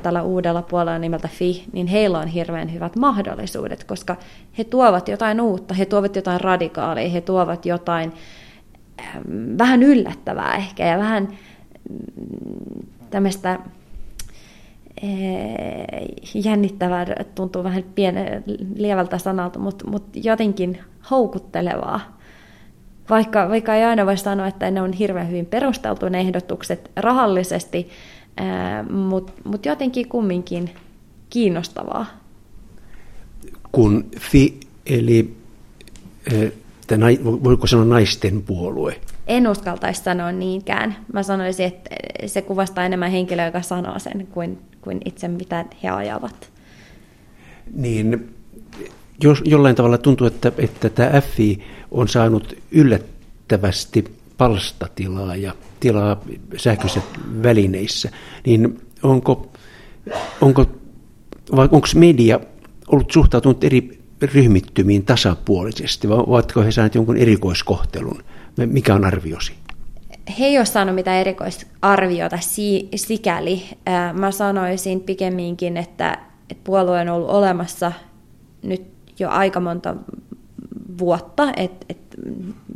tällä 0.04 0.24
uudella 0.24 0.62
puolella 0.62 1.00
nimeltä 1.00 1.28
FI, 1.28 1.64
niin 1.74 1.88
heillä 1.88 2.20
on 2.20 2.28
hirveän 2.28 2.74
hyvät 2.74 2.96
mahdollisuudet, 2.96 3.84
koska 3.84 4.16
he 4.58 4.64
tuovat 4.64 5.08
jotain 5.08 5.42
uutta, 5.42 5.74
he 5.74 5.86
tuovat 5.86 6.16
jotain 6.16 6.42
radikaalia, 6.42 7.10
he 7.10 7.22
tuovat 7.22 7.66
jotain 7.66 8.14
vähän 9.58 9.84
yllättävää 9.84 10.56
ehkä 10.56 10.86
ja 10.86 10.98
vähän 10.98 11.28
mm, 11.90 12.88
tämmöistä 13.10 13.60
jännittävää, 16.34 17.06
tuntuu 17.36 17.64
vähän 17.64 17.84
pienen, 17.96 18.44
lievältä 18.76 19.18
sanalta, 19.18 19.60
mutta, 19.60 19.88
mutta 19.88 20.20
jotenkin 20.24 20.80
houkuttelevaa. 21.12 22.19
Vaikka, 23.10 23.50
vaikka 23.50 23.76
ei 23.76 23.84
aina 23.84 24.06
voi 24.06 24.18
sanoa, 24.18 24.48
että 24.48 24.72
ne 24.72 24.82
on 24.82 24.94
hirveän 24.94 25.28
hyvin 25.28 25.46
perusteltu 25.46 26.10
ne 26.10 26.20
ehdotukset 26.20 26.92
rahallisesti, 26.96 27.90
mutta 28.92 29.34
mut 29.44 29.66
jotenkin 29.66 30.10
kumminkin 30.10 30.70
kiinnostavaa. 31.30 32.06
Kun 33.72 34.06
FI, 34.20 34.60
eli 34.86 35.36
voiko 37.44 37.68
sanoa 37.68 37.86
naisten 37.86 38.42
puolue? 38.42 38.96
En 39.28 39.48
uskaltaisi 39.48 40.04
sanoa 40.04 40.32
niinkään. 40.32 40.96
Mä 41.14 41.24
sanoisin, 41.24 41.66
että 41.66 41.96
se 42.26 42.42
kuvastaa 42.42 42.86
enemmän 42.86 43.12
henkilöä, 43.12 43.46
joka 43.46 43.62
sanoo 43.62 44.00
sen, 44.00 44.28
kuin, 44.28 44.60
kuin 44.82 45.00
itse 45.06 45.28
mitä 45.28 45.66
he 45.84 45.90
ajavat. 45.90 46.50
Niin, 47.74 48.34
jos 49.24 49.42
jollain 49.46 49.76
tavalla 49.76 49.98
tuntuu, 49.98 50.28
että, 50.28 50.52
että 50.58 50.90
tämä 50.90 51.22
FI 51.22 51.64
on 51.92 52.08
saanut 52.08 52.54
yllättävästi 52.72 54.04
palstatilaa 54.38 55.36
ja 55.36 55.54
tilaa 55.80 56.22
sähköisissä 56.58 57.10
välineissä, 57.44 58.10
niin 58.46 58.82
onko, 59.04 59.52
onko, 60.42 60.66
vai 61.56 61.70
onko 61.72 61.88
media 61.96 62.40
ollut 62.88 63.12
suhtautunut 63.12 63.64
eri 63.64 64.00
ryhmittymiin 64.22 65.06
tasapuolisesti, 65.06 66.10
vai 66.10 66.18
ovatko 66.18 66.62
he 66.62 66.72
saaneet 66.72 66.96
jonkun 66.96 67.18
erikoiskohtelun? 67.18 68.24
Mikä 68.66 68.96
on 68.96 69.06
arviosi? 69.06 69.54
He 70.40 70.46
ei 70.46 70.58
ole 70.58 70.66
saanut 70.66 70.96
mitään 70.96 71.18
erikoisarviota 71.18 72.38
sikäli. 72.96 73.64
Mä 74.14 74.32
sanoisin 74.32 75.02
pikemminkin, 75.02 75.78
että, 75.78 76.18
että 76.50 76.64
puolue 76.64 77.02
on 77.02 77.10
ollut 77.10 77.30
olemassa 77.30 77.92
nyt 78.64 78.82
jo 79.20 79.30
aika 79.30 79.60
monta 79.60 79.96
vuotta, 80.98 81.54
että, 81.58 81.86
että 81.90 82.18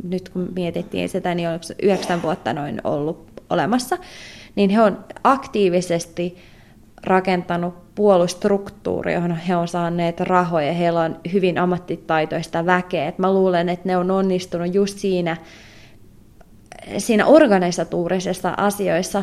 nyt 0.08 0.28
kun 0.28 0.48
mietittiin 0.54 1.08
sitä, 1.08 1.34
niin 1.34 1.48
oliko 1.48 1.64
yhdeksän 1.82 2.22
vuotta 2.22 2.52
noin 2.52 2.80
ollut 2.84 3.26
olemassa, 3.50 3.98
niin 4.56 4.70
he 4.70 4.82
on 4.82 5.04
aktiivisesti 5.24 6.36
rakentanut 7.06 7.94
puolustruktuuri, 7.94 9.14
johon 9.14 9.36
he 9.36 9.56
on 9.56 9.68
saaneet 9.68 10.20
rahoja. 10.20 10.72
Heillä 10.72 11.00
on 11.00 11.16
hyvin 11.32 11.58
ammattitaitoista 11.58 12.66
väkeä. 12.66 13.08
Et 13.08 13.18
mä 13.18 13.32
luulen, 13.32 13.68
että 13.68 13.88
ne 13.88 13.96
on 13.96 14.10
onnistunut 14.10 14.74
just 14.74 14.98
siinä, 14.98 15.36
siinä 16.98 17.26
organisatorisessa 17.26 18.54
asioissa, 18.56 19.22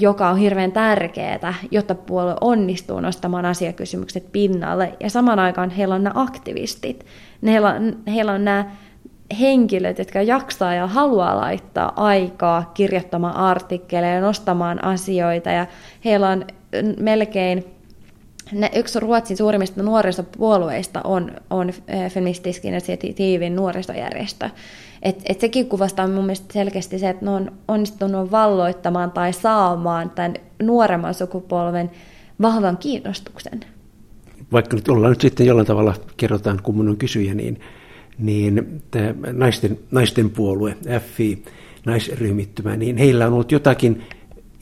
joka 0.00 0.28
on 0.28 0.36
hirveän 0.36 0.72
tärkeää, 0.72 1.54
jotta 1.70 1.94
puolue 1.94 2.36
onnistuu 2.40 3.00
nostamaan 3.00 3.44
asiakysymykset 3.44 4.32
pinnalle. 4.32 4.92
Ja 5.00 5.10
samaan 5.10 5.38
aikaan 5.38 5.70
heillä 5.70 5.94
on 5.94 6.04
nämä 6.04 6.22
aktivistit. 6.22 7.06
Heillä 7.46 7.68
on, 7.72 7.96
heillä 8.14 8.32
on 8.32 8.44
nämä 8.44 8.64
henkilöt, 9.40 9.98
jotka 9.98 10.22
jaksaa 10.22 10.74
ja 10.74 10.86
haluaa 10.86 11.36
laittaa 11.36 11.92
aikaa 11.96 12.70
kirjoittamaan 12.74 13.36
artikkeleja, 13.36 14.20
nostamaan 14.20 14.84
asioita 14.84 15.50
ja 15.50 15.66
heillä 16.04 16.28
on 16.28 16.44
melkein 17.00 17.64
ne, 18.52 18.70
yksi 18.74 19.00
Ruotsin 19.00 19.36
suurimmista 19.36 19.82
nuorisopuolueista 19.82 21.00
on, 21.04 21.32
on 21.50 21.68
eh, 21.68 22.12
feministiskin 22.12 22.74
initiatiivin 22.74 23.56
nuorisojärjestö. 23.56 24.50
Et, 25.02 25.22
et 25.28 25.40
sekin 25.40 25.68
kuvastaa 25.68 26.06
mun 26.06 26.24
mielestä 26.24 26.52
selkeästi 26.52 26.98
se, 26.98 27.08
että 27.08 27.24
ne 27.24 27.30
on 27.30 27.52
onnistunut 27.68 28.30
valloittamaan 28.30 29.10
tai 29.10 29.32
saamaan 29.32 30.10
tämän 30.10 30.34
nuoremman 30.62 31.14
sukupolven 31.14 31.90
vahvan 32.42 32.76
kiinnostuksen. 32.76 33.60
Vaikka 34.52 34.76
nyt 34.76 34.88
ollaan 34.88 35.10
nyt 35.10 35.20
sitten 35.20 35.46
jollain 35.46 35.66
tavalla, 35.66 35.94
kerrotaan 36.16 36.60
kun 36.62 36.76
mun 36.76 36.88
on 36.88 36.96
kysyjä, 36.96 37.34
niin 37.34 37.60
niin 38.18 38.82
naisten, 39.32 39.78
naisten 39.90 40.30
puolue, 40.30 40.76
FI, 41.14 41.42
naisryhmittymä, 41.86 42.76
niin 42.76 42.96
heillä 42.96 43.26
on 43.26 43.32
ollut 43.32 43.52
jotakin 43.52 44.02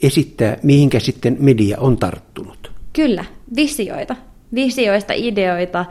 esittää, 0.03 0.57
mihinkä 0.63 0.99
sitten 0.99 1.37
media 1.39 1.77
on 1.79 1.97
tarttunut. 1.97 2.66
Kyllä, 2.97 3.25
visioita. 3.55 4.15
Visioista, 4.55 5.13
ideoita, 5.15 5.85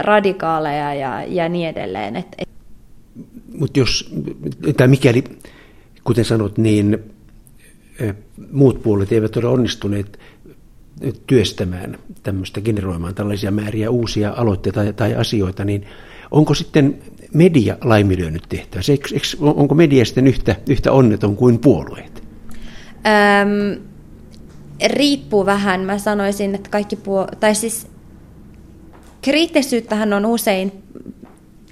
radikaaleja 0.00 0.94
ja, 0.94 1.24
ja 1.24 1.48
niin 1.48 1.68
edelleen. 1.68 2.16
Et, 2.16 2.26
et. 2.38 2.48
Mutta 3.58 3.78
jos, 3.78 4.14
tai 4.76 4.88
mikäli, 4.88 5.24
kuten 6.04 6.24
sanot, 6.24 6.58
niin 6.58 6.98
muut 8.52 8.82
puolet 8.82 9.12
eivät 9.12 9.36
ole 9.36 9.46
onnistuneet 9.46 10.18
työstämään 11.26 11.98
tämmöistä, 12.22 12.60
generoimaan 12.60 13.14
tällaisia 13.14 13.50
määriä 13.50 13.90
uusia 13.90 14.32
aloitteita 14.36 14.92
tai 14.92 15.14
asioita, 15.14 15.64
niin 15.64 15.86
Onko 16.30 16.54
sitten 16.54 16.98
media 17.34 17.76
laiminlyönyt 17.84 18.42
tehtävä? 18.48 18.82
Onko 19.40 19.74
media 19.74 20.04
sitten 20.04 20.26
yhtä, 20.26 20.56
yhtä 20.68 20.92
onneton 20.92 21.36
kuin 21.36 21.58
puolueet? 21.58 22.22
Öm, 23.06 23.89
riippuu 24.86 25.46
vähän. 25.46 25.80
Mä 25.80 25.98
sanoisin, 25.98 26.54
että 26.54 26.70
kaikki 26.70 26.96
puo... 26.96 27.26
Tai 27.40 27.54
siis 27.54 27.86
kriittisyyttähän 29.22 30.12
on 30.12 30.26
usein 30.26 30.82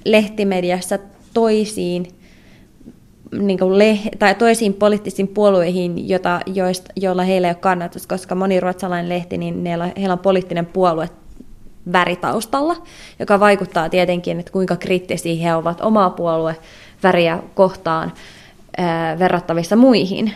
lehtimediassa 0.04 0.98
toisiin 1.34 2.06
niin 3.32 3.58
kuin 3.58 3.72
leh- 3.72 4.18
tai 4.18 4.34
toisiin 4.34 4.74
poliittisiin 4.74 5.28
puolueihin, 5.28 6.08
jota, 6.08 6.40
joista, 6.46 6.92
joilla 6.96 7.22
heillä 7.22 7.48
ei 7.48 7.50
ole 7.50 7.60
kannatus, 7.60 8.06
koska 8.06 8.34
moni 8.34 8.60
ruotsalainen 8.60 9.08
lehti, 9.08 9.38
niin 9.38 9.66
heillä, 9.66 9.90
heillä 9.96 10.12
on 10.12 10.18
poliittinen 10.18 10.66
puolue 10.66 11.08
väritaustalla, 11.92 12.76
joka 13.18 13.40
vaikuttaa 13.40 13.88
tietenkin, 13.88 14.40
että 14.40 14.52
kuinka 14.52 14.76
kriittisiä 14.76 15.42
he 15.42 15.54
ovat 15.54 15.80
omaa 15.80 16.10
puolue 16.10 16.56
väriä 17.02 17.38
kohtaan 17.54 18.12
ää, 18.78 19.18
verrattavissa 19.18 19.76
muihin. 19.76 20.32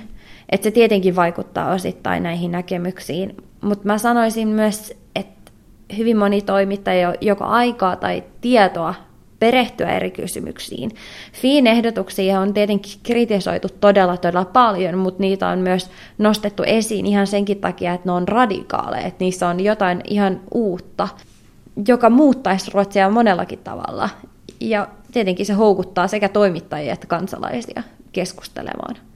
Että 0.52 0.64
se 0.64 0.70
tietenkin 0.70 1.16
vaikuttaa 1.16 1.72
osittain 1.72 2.22
näihin 2.22 2.52
näkemyksiin. 2.52 3.36
Mutta 3.60 3.86
mä 3.86 3.98
sanoisin 3.98 4.48
myös, 4.48 4.94
että 5.16 5.52
hyvin 5.96 6.16
moni 6.16 6.42
toimittaja 6.42 7.14
joko 7.20 7.44
aikaa 7.44 7.96
tai 7.96 8.24
tietoa 8.40 8.94
perehtyä 9.38 9.96
eri 9.96 10.10
kysymyksiin. 10.10 10.90
Fiin 11.32 11.66
ehdotuksia 11.66 12.40
on 12.40 12.54
tietenkin 12.54 12.92
kritisoitu 13.02 13.68
todella 13.80 14.16
todella 14.16 14.44
paljon, 14.44 14.98
mutta 14.98 15.20
niitä 15.20 15.48
on 15.48 15.58
myös 15.58 15.90
nostettu 16.18 16.62
esiin 16.62 17.06
ihan 17.06 17.26
senkin 17.26 17.60
takia, 17.60 17.92
että 17.94 18.08
ne 18.08 18.12
on 18.12 18.28
radikaaleja, 18.28 19.06
että 19.06 19.24
niissä 19.24 19.48
on 19.48 19.60
jotain 19.60 20.00
ihan 20.04 20.40
uutta, 20.54 21.08
joka 21.88 22.10
muuttaisi 22.10 22.70
Ruotsia 22.74 23.10
monellakin 23.10 23.58
tavalla. 23.58 24.08
Ja 24.60 24.88
tietenkin 25.12 25.46
se 25.46 25.52
houkuttaa 25.52 26.08
sekä 26.08 26.28
toimittajia 26.28 26.92
että 26.92 27.06
kansalaisia 27.06 27.82
keskustelemaan. 28.12 29.11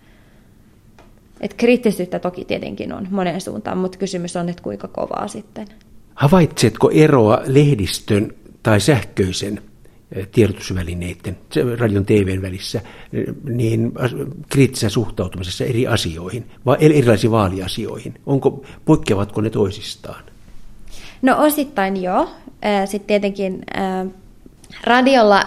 Et 1.41 1.55
kriittisyyttä 1.55 2.19
toki 2.19 2.45
tietenkin 2.45 2.93
on 2.93 3.09
moneen 3.11 3.41
suuntaan, 3.41 3.79
mutta 3.79 3.99
kysymys 3.99 4.37
on, 4.37 4.49
että 4.49 4.63
kuinka 4.63 4.89
kovaa 4.89 5.29
sitten. 5.29 5.67
Havaitsetko 6.15 6.91
eroa 6.91 7.43
lehdistön 7.47 8.35
tai 8.63 8.81
sähköisen 8.81 9.63
eh, 10.13 10.29
tiedotusvälineiden, 10.29 11.39
radion 11.79 12.07
TVn 12.07 12.43
välissä, 12.43 12.81
eh, 13.13 13.25
niin 13.45 13.93
kriittisessä 14.49 14.89
suhtautumisessa 14.89 15.65
eri 15.65 15.87
asioihin, 15.87 16.51
vai 16.67 16.77
erilaisiin 16.81 17.31
vaaliasioihin? 17.31 18.15
Onko, 18.27 18.65
poikkeavatko 18.85 19.41
ne 19.41 19.51
toisistaan? 19.51 20.25
No 21.23 21.37
osittain 21.39 22.03
joo. 22.03 22.31
Sitten 22.85 23.07
tietenkin 23.07 23.65
radiolla 24.85 25.43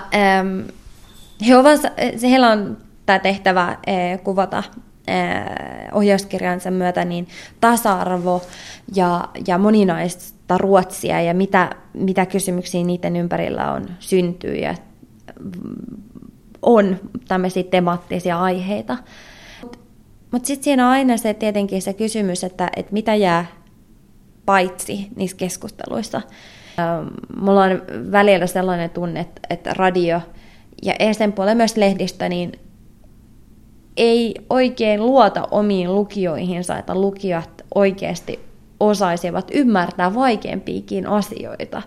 he 1.48 1.58
ovat, 1.58 1.82
heillä 2.22 2.52
on 2.52 2.78
tämä 3.06 3.20
tehtävä 3.20 3.78
kuvata 4.24 4.64
ohjauskirjansa 5.94 6.72
myötä 6.72 7.06
niin 7.06 7.28
tasa-arvo 7.62 8.42
ja, 8.96 9.30
ja 9.48 9.58
moninaista 9.58 10.58
Ruotsia 10.58 11.22
ja 11.22 11.34
mitä, 11.34 11.70
mitä 11.94 12.26
kysymyksiä 12.26 12.84
niiden 12.84 13.16
ympärillä 13.16 13.72
on 13.72 13.86
syntyy 14.00 14.56
ja 14.56 14.76
on 16.62 17.00
tämmöisiä 17.28 17.64
temaattisia 17.64 18.42
aiheita. 18.42 18.98
Mutta 20.32 20.48
sitten 20.48 20.64
siinä 20.64 20.86
on 20.86 20.92
aina 20.92 21.18
se 21.18 21.34
tietenkin 21.34 21.82
se 21.82 21.94
kysymys, 21.94 22.44
että, 22.44 22.70
että 22.76 22.94
mitä 22.94 23.16
jää 23.16 23.46
paitsi 24.46 25.08
niissä 25.16 25.38
keskusteluissa. 25.38 26.22
Mulla 27.42 27.64
on 27.64 27.82
välillä 28.12 28.48
sellainen 28.48 28.90
tunne, 28.90 29.28
että 29.50 29.74
radio 29.74 30.22
ja 30.84 31.14
sen 31.14 31.34
puolella 31.34 31.56
myös 31.56 31.78
lehdistä, 31.78 32.30
niin 32.30 32.52
ei 33.98 34.36
oikein 34.50 35.06
luota 35.06 35.48
omiin 35.52 35.96
lukijoihinsa, 35.96 36.78
että 36.78 36.96
lukijat 36.96 37.66
oikeasti 37.76 38.40
osaisivat 38.80 39.52
ymmärtää 39.54 40.16
vaikeampiakin 40.16 41.08
asioita, 41.08 41.82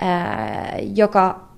ää, 0.00 0.78
joka, 0.94 1.48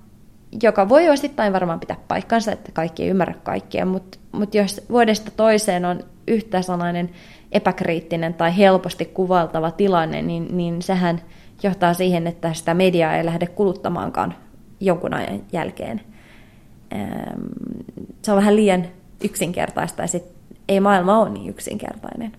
joka 0.63 0.89
voi 0.89 1.09
osittain 1.09 1.53
varmaan 1.53 1.81
pitää 1.81 1.97
paikkansa, 2.09 2.53
että 2.53 2.73
kaikki 2.73 3.03
ei 3.03 3.09
ymmärrä 3.09 3.35
kaikkea, 3.43 3.87
mutta, 3.87 4.19
mutta 4.33 4.57
jos 4.57 4.81
vuodesta 4.91 5.31
toiseen 5.31 5.85
on 5.85 6.01
yhtä 6.29 6.63
sellainen 6.63 7.11
epäkriittinen 7.53 8.35
tai 8.35 8.57
helposti 8.57 9.05
kuvaltava 9.05 9.71
tilanne, 9.71 10.23
niin, 10.23 10.57
niin 10.57 10.83
sehän 10.83 11.21
johtaa 11.63 11.95
siihen, 11.95 12.27
että 12.27 12.55
sitä 12.55 12.75
mediaa 12.75 13.17
ei 13.17 13.25
lähde 13.25 13.47
kuluttamaankaan 13.47 14.35
jonkun 14.81 15.15
ajan 15.15 15.41
jälkeen. 15.53 16.01
Se 18.23 18.33
on 18.33 18.37
vähän 18.37 18.57
liian 18.57 18.87
yksinkertaista 19.25 20.03
ja 20.03 20.09
sit 20.09 20.25
ei 20.69 20.81
maailma 20.81 21.19
ole 21.19 21.31
niin 21.31 21.51
yksinkertainen. 21.51 22.33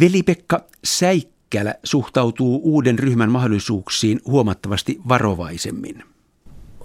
Veli-Pekka 0.00 0.64
Säikkälä 0.84 1.74
suhtautuu 1.84 2.60
uuden 2.64 2.98
ryhmän 2.98 3.30
mahdollisuuksiin 3.30 4.20
huomattavasti 4.26 5.00
varovaisemmin. 5.08 6.02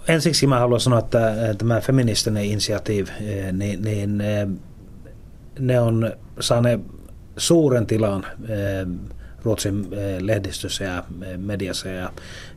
Ensiksi 0.08 0.46
mä 0.46 0.58
haluan 0.58 0.80
sanoa, 0.80 0.98
että 0.98 1.54
tämä 1.58 1.80
feministinen 1.80 2.44
initiativ, 2.44 3.06
eh, 3.20 3.52
niin, 3.52 3.82
niin 3.82 4.22
ne 5.58 5.80
on 5.80 6.12
saaneet 6.40 6.80
suuren 7.36 7.86
tilan 7.86 8.26
Ruotsin 9.42 9.88
lehdistössä 10.20 10.84
ja 10.84 11.04
mediassa. 11.36 11.88
Ja, 11.88 12.12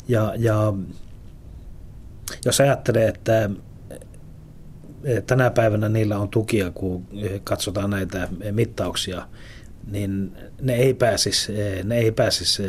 ja, 0.08 0.34
ja 0.38 0.74
jos 2.46 2.62
ajattelee, 2.62 3.08
että 3.08 3.50
tänä 5.28 5.50
päivänä 5.50 5.90
niillä 5.90 6.18
on 6.18 6.30
tukia, 6.30 6.72
kun 6.72 7.06
katsotaan 7.44 7.90
näitä 7.90 8.28
mittauksia, 8.52 9.28
niin 9.92 10.32
ne 10.62 10.76
ei 10.76 10.94
pääsisi, 10.94 11.54
ne 11.84 11.98
ei 11.98 12.12
pääsisi 12.12 12.64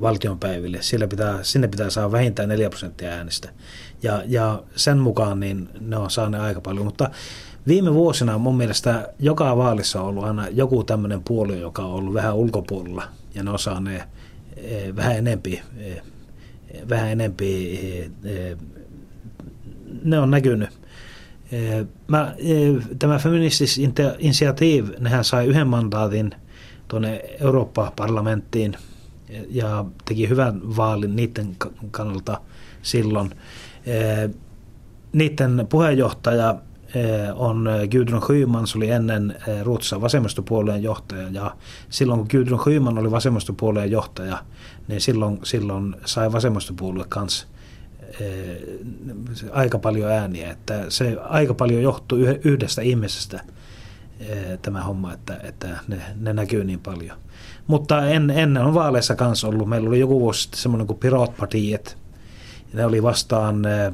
valtionpäiville. 0.00 0.78
Sillä 0.82 1.06
pitää, 1.06 1.38
sinne 1.42 1.68
pitää 1.68 1.90
saada 1.90 2.12
vähintään 2.12 2.48
4 2.48 2.70
prosenttia 2.70 3.10
äänistä. 3.10 3.48
Ja, 4.02 4.22
ja 4.26 4.62
sen 4.76 4.98
mukaan 4.98 5.40
niin 5.40 5.68
ne 5.80 5.96
on 5.96 6.10
saaneet 6.10 6.42
aika 6.42 6.60
paljon. 6.60 6.84
Mutta 6.86 7.10
viime 7.66 7.94
vuosina 7.94 8.38
mun 8.38 8.56
mielestä 8.56 9.08
joka 9.18 9.56
vaalissa 9.56 10.00
on 10.00 10.06
ollut 10.06 10.24
aina 10.24 10.48
joku 10.48 10.84
tämmöinen 10.84 11.22
puolue, 11.22 11.56
joka 11.56 11.84
on 11.84 11.94
ollut 11.94 12.14
vähän 12.14 12.34
ulkopuolella. 12.34 13.08
Ja 13.34 13.42
ne 13.42 13.50
on 13.50 13.58
saaneet 13.58 14.02
vähän 14.96 15.16
enempi, 15.16 15.62
vähän 16.88 17.08
enempi 17.08 17.80
ne 20.04 20.18
on 20.18 20.30
näkynyt 20.30 20.70
Eh, 20.70 20.83
mä, 22.08 22.34
eh, 22.38 22.74
tämä 22.98 23.18
Feministis 23.18 23.80
Initiative, 24.18 24.94
nehän 25.00 25.24
sai 25.24 25.46
yhden 25.46 25.66
mandaatin 25.66 26.34
tuonne 26.88 27.24
Eurooppa-parlamenttiin 27.40 28.76
ja 29.48 29.84
teki 30.04 30.28
hyvän 30.28 30.76
vaalin 30.76 31.16
niiden 31.16 31.56
kannalta 31.90 32.40
silloin. 32.82 33.30
Eh, 33.86 34.30
niiden 35.12 35.66
puheenjohtaja 35.68 36.54
on 37.34 37.68
Gudrun 37.90 38.22
Schyman, 38.22 38.66
se 38.66 38.78
oli 38.78 38.90
ennen 38.90 39.36
Ruotsissa 39.62 40.00
vasemmistopuolueen 40.00 40.82
johtaja 40.82 41.28
ja 41.28 41.56
silloin 41.88 42.20
kun 42.20 42.28
Gudrun 42.30 42.60
Schyman 42.60 42.98
oli 42.98 43.10
vasemmistopuolueen 43.10 43.90
johtaja, 43.90 44.38
niin 44.88 45.00
silloin, 45.00 45.38
silloin 45.42 45.96
sai 46.04 46.32
vasemmistopuolue 46.32 47.04
kanssa 47.08 47.46
Eh, 47.46 47.53
aika 49.52 49.78
paljon 49.78 50.10
ääniä. 50.10 50.50
Että 50.50 50.84
se 50.88 51.16
aika 51.20 51.54
paljon 51.54 51.82
johtuu 51.82 52.18
yhdestä 52.44 52.82
ihmisestä 52.82 53.40
eh, 54.20 54.58
tämä 54.62 54.82
homma, 54.82 55.12
että, 55.12 55.40
että 55.42 55.78
ne, 55.88 56.02
ne 56.20 56.32
näkyy 56.32 56.64
niin 56.64 56.80
paljon. 56.80 57.18
Mutta 57.66 58.08
en, 58.08 58.30
ennen 58.30 58.62
on 58.62 58.74
vaaleissa 58.74 59.16
kanssa 59.16 59.48
ollut. 59.48 59.68
Meillä 59.68 59.88
oli 59.88 60.00
joku 60.00 60.20
vuosi 60.20 60.42
sitten 60.42 60.60
semmoinen 60.60 60.86
kuin 60.86 60.98
Piratpartiet. 60.98 61.98
Ne 62.72 62.84
oli 62.84 63.02
vastaan, 63.02 63.64
eh, 63.64 63.92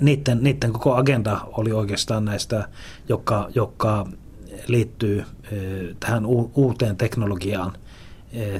niiden, 0.00 0.38
niiden 0.42 0.72
koko 0.72 0.94
agenda 0.94 1.40
oli 1.52 1.72
oikeastaan 1.72 2.24
näistä, 2.24 2.68
joka, 3.08 3.48
joka 3.54 4.06
liittyy 4.66 5.24
tähän 6.00 6.26
uuteen 6.54 6.96
teknologiaan, 6.96 7.72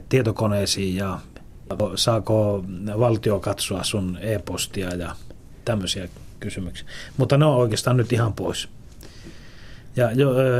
tietokoneisiin 0.08 0.96
ja 0.96 1.18
saako 1.94 2.64
valtio 2.98 3.40
katsoa 3.40 3.84
sun 3.84 4.18
e-postia 4.20 4.94
ja 4.94 5.16
tämmöisiä 5.64 6.08
kysymyksiä. 6.40 6.88
Mutta 7.16 7.36
ne 7.36 7.44
on 7.44 7.56
oikeastaan 7.56 7.96
nyt 7.96 8.12
ihan 8.12 8.32
pois. 8.32 8.68
Ja, 9.96 10.10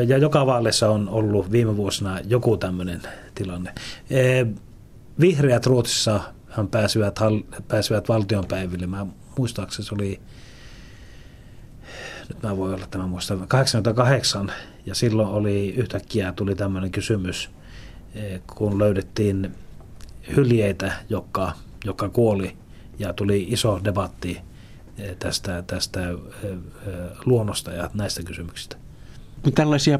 ja 0.06 0.18
joka 0.18 0.46
vaaleissa 0.46 0.90
on 0.90 1.08
ollut 1.08 1.52
viime 1.52 1.76
vuosina 1.76 2.20
joku 2.26 2.56
tämmöinen 2.56 3.02
tilanne. 3.34 3.72
E, 4.10 4.46
vihreät 5.20 5.66
Ruotsissa 5.66 6.20
pääsivät, 6.70 7.18
pääsivät 7.68 8.08
valtionpäiville. 8.08 8.86
Mä 8.86 9.06
muistaakseni 9.38 9.88
se 9.88 9.94
oli, 9.94 10.20
nyt 12.28 12.42
mä 12.42 12.56
voi 12.56 12.74
olla 12.74 12.86
tämä 12.90 13.06
muista, 13.06 13.36
88 13.48 14.52
ja 14.86 14.94
silloin 14.94 15.28
oli 15.28 15.74
yhtäkkiä 15.76 16.32
tuli 16.32 16.54
tämmöinen 16.54 16.90
kysymys, 16.90 17.50
e, 18.14 18.38
kun 18.54 18.78
löydettiin 18.78 19.54
hyljeitä, 20.36 20.92
joka, 21.08 21.52
joka 21.84 22.08
kuoli 22.08 22.56
ja 22.98 23.12
tuli 23.12 23.46
iso 23.50 23.80
debatti 23.84 24.40
eh, 24.98 25.16
tästä, 25.16 25.62
tästä 25.66 26.10
eh, 26.10 26.16
eh, 26.44 26.58
luonnosta 27.24 27.72
ja 27.72 27.90
näistä 27.94 28.22
kysymyksistä. 28.22 28.76
Tällaisia 29.54 29.98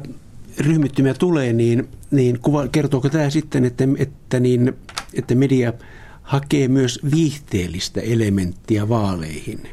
ryhmittymiä 0.59 1.13
tulee, 1.13 1.53
niin, 1.53 1.89
niin 2.11 2.39
kuva, 2.39 2.67
kertooko 2.67 3.09
tämä 3.09 3.29
sitten, 3.29 3.65
että, 3.65 3.83
että, 3.97 4.39
niin, 4.39 4.73
että 5.13 5.35
media 5.35 5.73
hakee 6.21 6.67
myös 6.67 6.99
viihteellistä 7.15 8.01
elementtiä 8.01 8.89
vaaleihin? 8.89 9.69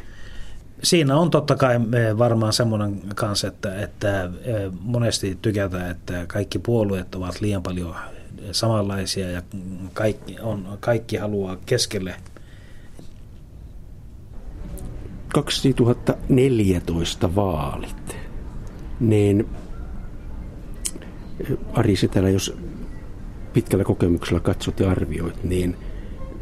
Siinä 0.83 1.17
on 1.17 1.31
totta 1.31 1.57
kai 1.57 1.81
varmaan 2.19 2.53
semmoinen 2.53 3.03
kanssa, 3.15 3.49
että, 3.49 3.81
että 3.81 4.31
monesti 4.81 5.39
tykätään, 5.43 5.91
että 5.91 6.27
kaikki 6.27 6.59
puolueet 6.59 7.15
ovat 7.15 7.41
liian 7.41 7.63
paljon 7.63 7.95
samanlaisia 8.53 9.31
ja 9.31 9.43
kaikki, 9.93 10.37
on, 10.41 10.79
kaikki 10.81 11.17
haluaa 11.17 11.57
keskelle 11.67 12.15
2014 15.33 17.35
vaalit, 17.35 18.17
niin 19.01 19.49
Ari 21.73 21.97
Setälä, 21.97 22.31
jos 22.31 22.57
pitkällä 23.53 23.85
kokemuksella 23.85 24.41
katsot 24.41 24.81
ja 24.81 24.91
arvioit, 24.91 25.45
niin 25.45 25.77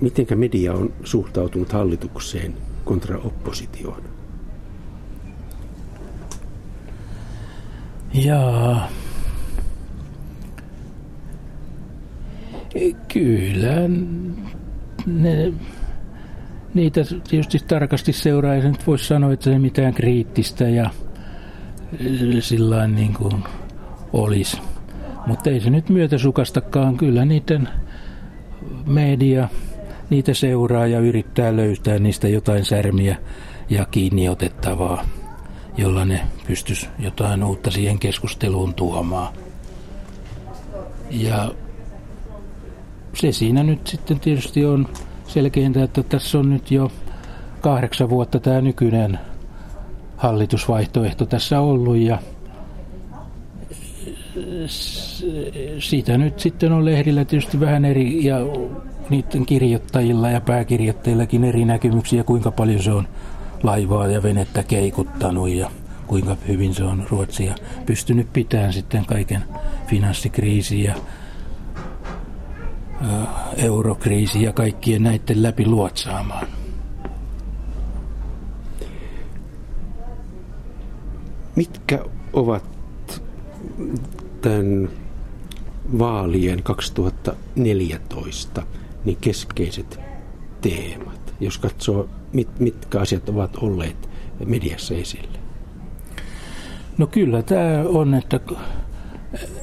miten 0.00 0.26
media 0.34 0.72
on 0.72 0.92
suhtautunut 1.04 1.72
hallitukseen 1.72 2.56
kontra 2.84 3.18
oppositioon? 3.18 4.02
Jaa. 8.14 8.88
Kyllä 13.12 13.74
ne, 15.06 15.52
niitä 16.74 17.00
tietysti 17.28 17.58
tarkasti 17.68 18.12
seuraa, 18.12 18.54
ei 18.54 18.62
nyt 18.62 18.86
voisi 18.86 19.04
sanoa, 19.04 19.32
että 19.32 19.44
se 19.44 19.58
mitään 19.58 19.94
kriittistä 19.94 20.64
ja 20.64 20.90
sillä 22.40 22.86
niin 22.86 23.14
kuin 23.14 23.44
olisi. 24.12 24.58
Mutta 25.26 25.50
ei 25.50 25.60
se 25.60 25.70
nyt 25.70 25.88
myötäsukastakaan. 25.88 26.96
Kyllä 26.96 27.24
niiden 27.24 27.68
media, 28.86 29.48
niitä 30.10 30.34
seuraa 30.34 30.86
ja 30.86 31.00
yrittää 31.00 31.56
löytää 31.56 31.98
niistä 31.98 32.28
jotain 32.28 32.64
särmiä 32.64 33.16
ja 33.70 33.84
kiinni 33.84 34.28
otettavaa, 34.28 35.04
jolla 35.76 36.04
ne 36.04 36.20
pystyisi 36.46 36.88
jotain 36.98 37.44
uutta 37.44 37.70
siihen 37.70 37.98
keskusteluun 37.98 38.74
tuomaan. 38.74 39.34
Ja 41.10 41.50
se 43.14 43.32
siinä 43.32 43.62
nyt 43.62 43.86
sitten 43.86 44.20
tietysti 44.20 44.64
on 44.64 44.88
selkeintä, 45.26 45.82
että 45.82 46.02
tässä 46.02 46.38
on 46.38 46.50
nyt 46.50 46.70
jo 46.70 46.92
kahdeksan 47.60 48.10
vuotta 48.10 48.40
tämä 48.40 48.60
nykyinen 48.60 49.18
hallitusvaihtoehto 50.16 51.26
tässä 51.26 51.60
ollut 51.60 51.96
ja 51.96 52.18
siitä 55.78 56.18
nyt 56.18 56.40
sitten 56.40 56.72
on 56.72 56.84
lehdillä 56.84 57.24
tietysti 57.24 57.60
vähän 57.60 57.84
eri 57.84 58.24
ja 58.24 58.36
niiden 59.10 59.46
kirjoittajilla 59.46 60.30
ja 60.30 60.40
pääkirjoittajillakin 60.40 61.44
eri 61.44 61.64
näkemyksiä, 61.64 62.24
kuinka 62.24 62.50
paljon 62.50 62.82
se 62.82 62.92
on 62.92 63.08
laivaa 63.62 64.06
ja 64.06 64.22
venettä 64.22 64.62
keikuttanut 64.62 65.48
ja 65.48 65.70
kuinka 66.06 66.36
hyvin 66.48 66.74
se 66.74 66.84
on 66.84 67.06
Ruotsia 67.10 67.54
pystynyt 67.86 68.32
pitämään 68.32 68.72
sitten 68.72 69.06
kaiken 69.06 69.44
finanssikriisin 69.86 70.84
ja 70.84 70.94
eurokriisi 73.56 74.42
ja 74.42 74.52
kaikkien 74.52 75.02
näiden 75.02 75.42
läpi 75.42 75.66
luotsaamaan. 75.66 76.46
Mitkä 81.56 82.04
ovat 82.32 82.64
tämän 84.40 84.88
vaalien 85.98 86.62
2014 86.62 88.62
niin 89.04 89.18
keskeiset 89.20 90.00
teemat, 90.60 91.34
jos 91.40 91.58
katsoo, 91.58 92.08
mit, 92.32 92.60
mitkä 92.60 93.00
asiat 93.00 93.28
ovat 93.28 93.56
olleet 93.56 94.08
mediassa 94.44 94.94
esille? 94.94 95.38
No 96.98 97.06
kyllä 97.06 97.42
tämä 97.42 97.84
on, 97.86 98.14
että, 98.14 98.40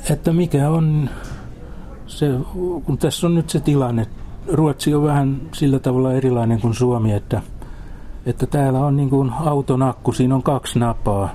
että 0.10 0.34
mikä 0.34 0.69
on 0.69 1.10
se, 2.17 2.32
kun 2.86 2.97
tässä 2.97 3.27
on 3.27 3.36
nyt 3.36 3.49
se 3.49 3.60
tilanne, 3.60 4.08
Ruotsi 4.53 4.95
on 4.95 5.03
vähän 5.03 5.41
sillä 5.53 5.80
tavalla 5.80 6.13
erilainen 6.13 6.62
kuin 6.62 6.73
Suomi, 6.73 7.13
että, 7.13 7.41
että 8.25 8.45
täällä 8.45 8.80
on 8.80 8.97
niin 8.97 9.10
kuin 9.10 9.32
auton 9.34 9.84
akku, 9.84 10.12
siinä 10.12 10.36
on 10.36 10.43
kaksi 10.43 10.80
napaa, 10.80 11.30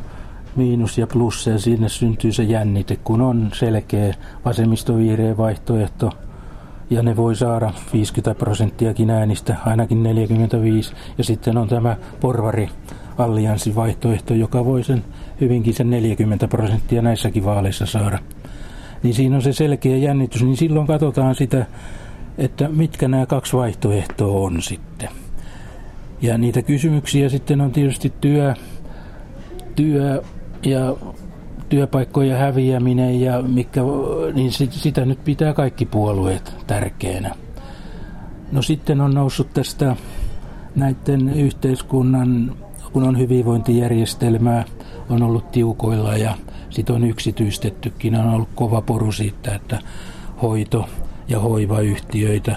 miinus 0.57 0.99
ja 0.99 1.07
plussa 1.07 1.51
ja 1.51 1.59
sinne 1.59 1.89
syntyy 1.89 2.33
se 2.33 2.43
jännite, 2.43 2.97
kun 2.97 3.21
on 3.21 3.51
selkeä 3.55 4.15
vasemmistovihreä 4.45 5.37
vaihtoehto 5.37 6.11
ja 6.91 7.03
ne 7.03 7.17
voi 7.17 7.37
saada 7.37 7.73
50 7.93 8.39
prosenttiakin 8.39 9.11
äänistä, 9.11 9.57
ainakin 9.67 10.03
45 10.03 10.95
ja 11.19 11.25
sitten 11.25 11.59
on 11.59 11.69
tämä 11.69 11.97
porvari 12.21 12.69
allianssin 13.19 13.75
vaihtoehto, 13.75 14.35
joka 14.35 14.65
voi 14.65 14.85
sen 14.85 15.05
hyvinkin 15.41 15.75
sen 15.75 15.91
40 15.91 16.49
prosenttia 16.49 17.03
näissäkin 17.03 17.45
vaaleissa 17.45 17.87
saada 17.87 18.19
niin 19.03 19.15
siinä 19.15 19.37
on 19.37 19.43
se 19.43 19.53
selkeä 19.53 19.97
jännitys, 19.97 20.43
niin 20.43 20.57
silloin 20.57 20.87
katsotaan 20.87 21.35
sitä, 21.35 21.67
että 22.39 22.69
mitkä 22.69 23.09
nämä 23.09 23.27
kaksi 23.27 23.57
vaihtoehtoa 23.57 24.41
on 24.47 24.63
sitten. 24.63 25.09
Ja 26.23 26.39
niitä 26.39 26.63
kysymyksiä 26.63 27.29
sitten 27.29 27.61
on 27.61 27.73
tietysti 27.73 28.13
työ, 28.21 28.55
työ 29.77 30.23
ja 30.63 30.97
työpaikkojen 31.69 32.39
häviäminen 32.39 33.21
ja 33.21 33.43
mikä, 33.43 33.81
niin 34.35 34.53
sitä 34.53 35.05
nyt 35.05 35.25
pitää 35.25 35.53
kaikki 35.53 35.87
puolueet 35.87 36.55
tärkeänä. 36.67 37.35
No 38.53 38.63
sitten 38.63 39.01
on 39.01 39.15
noussut 39.15 39.55
tästä 39.55 39.97
näiden 40.77 41.29
yhteiskunnan, 41.29 42.57
kun 42.93 43.03
on 43.03 43.19
hyvinvointijärjestelmää, 43.19 44.65
on 45.11 45.23
ollut 45.23 45.51
tiukoilla 45.51 46.17
ja 46.17 46.35
sitten 46.73 46.97
on 46.97 47.05
yksityistettykin. 47.05 48.15
On 48.15 48.35
ollut 48.35 48.49
kova 48.55 48.83
poru 48.83 49.13
siitä, 49.13 49.55
että 49.55 49.79
hoito- 50.43 50.89
ja 51.29 51.41
hoivayhtiöitä, 51.41 52.57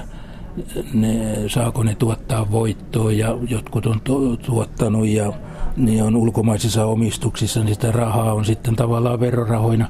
ne, 0.94 1.36
saako 1.48 1.84
ne 1.84 1.96
tuottaa 1.96 2.52
voittoa 2.52 3.12
ja 3.12 3.38
jotkut 3.50 3.86
on 3.86 4.02
tuottanut 4.46 5.08
ja 5.08 5.34
ne 5.78 6.04
on 6.04 6.16
ulkomaisissa 6.16 6.86
omistuksissa, 6.86 7.60
niin 7.64 7.74
sitä 7.74 7.92
rahaa 7.92 8.34
on 8.34 8.46
sitten 8.46 8.76
tavallaan 8.76 9.20
verorahoina 9.20 9.88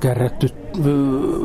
kärrätty, 0.00 0.48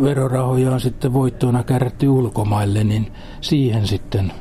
verorahoja 0.02 0.72
on 0.72 0.82
sitten 0.82 1.14
voittoina 1.14 1.64
kärrätty 1.64 2.08
ulkomaille, 2.08 2.84
niin 2.84 3.12
siihen 3.42 3.88
sitten, 3.88 4.32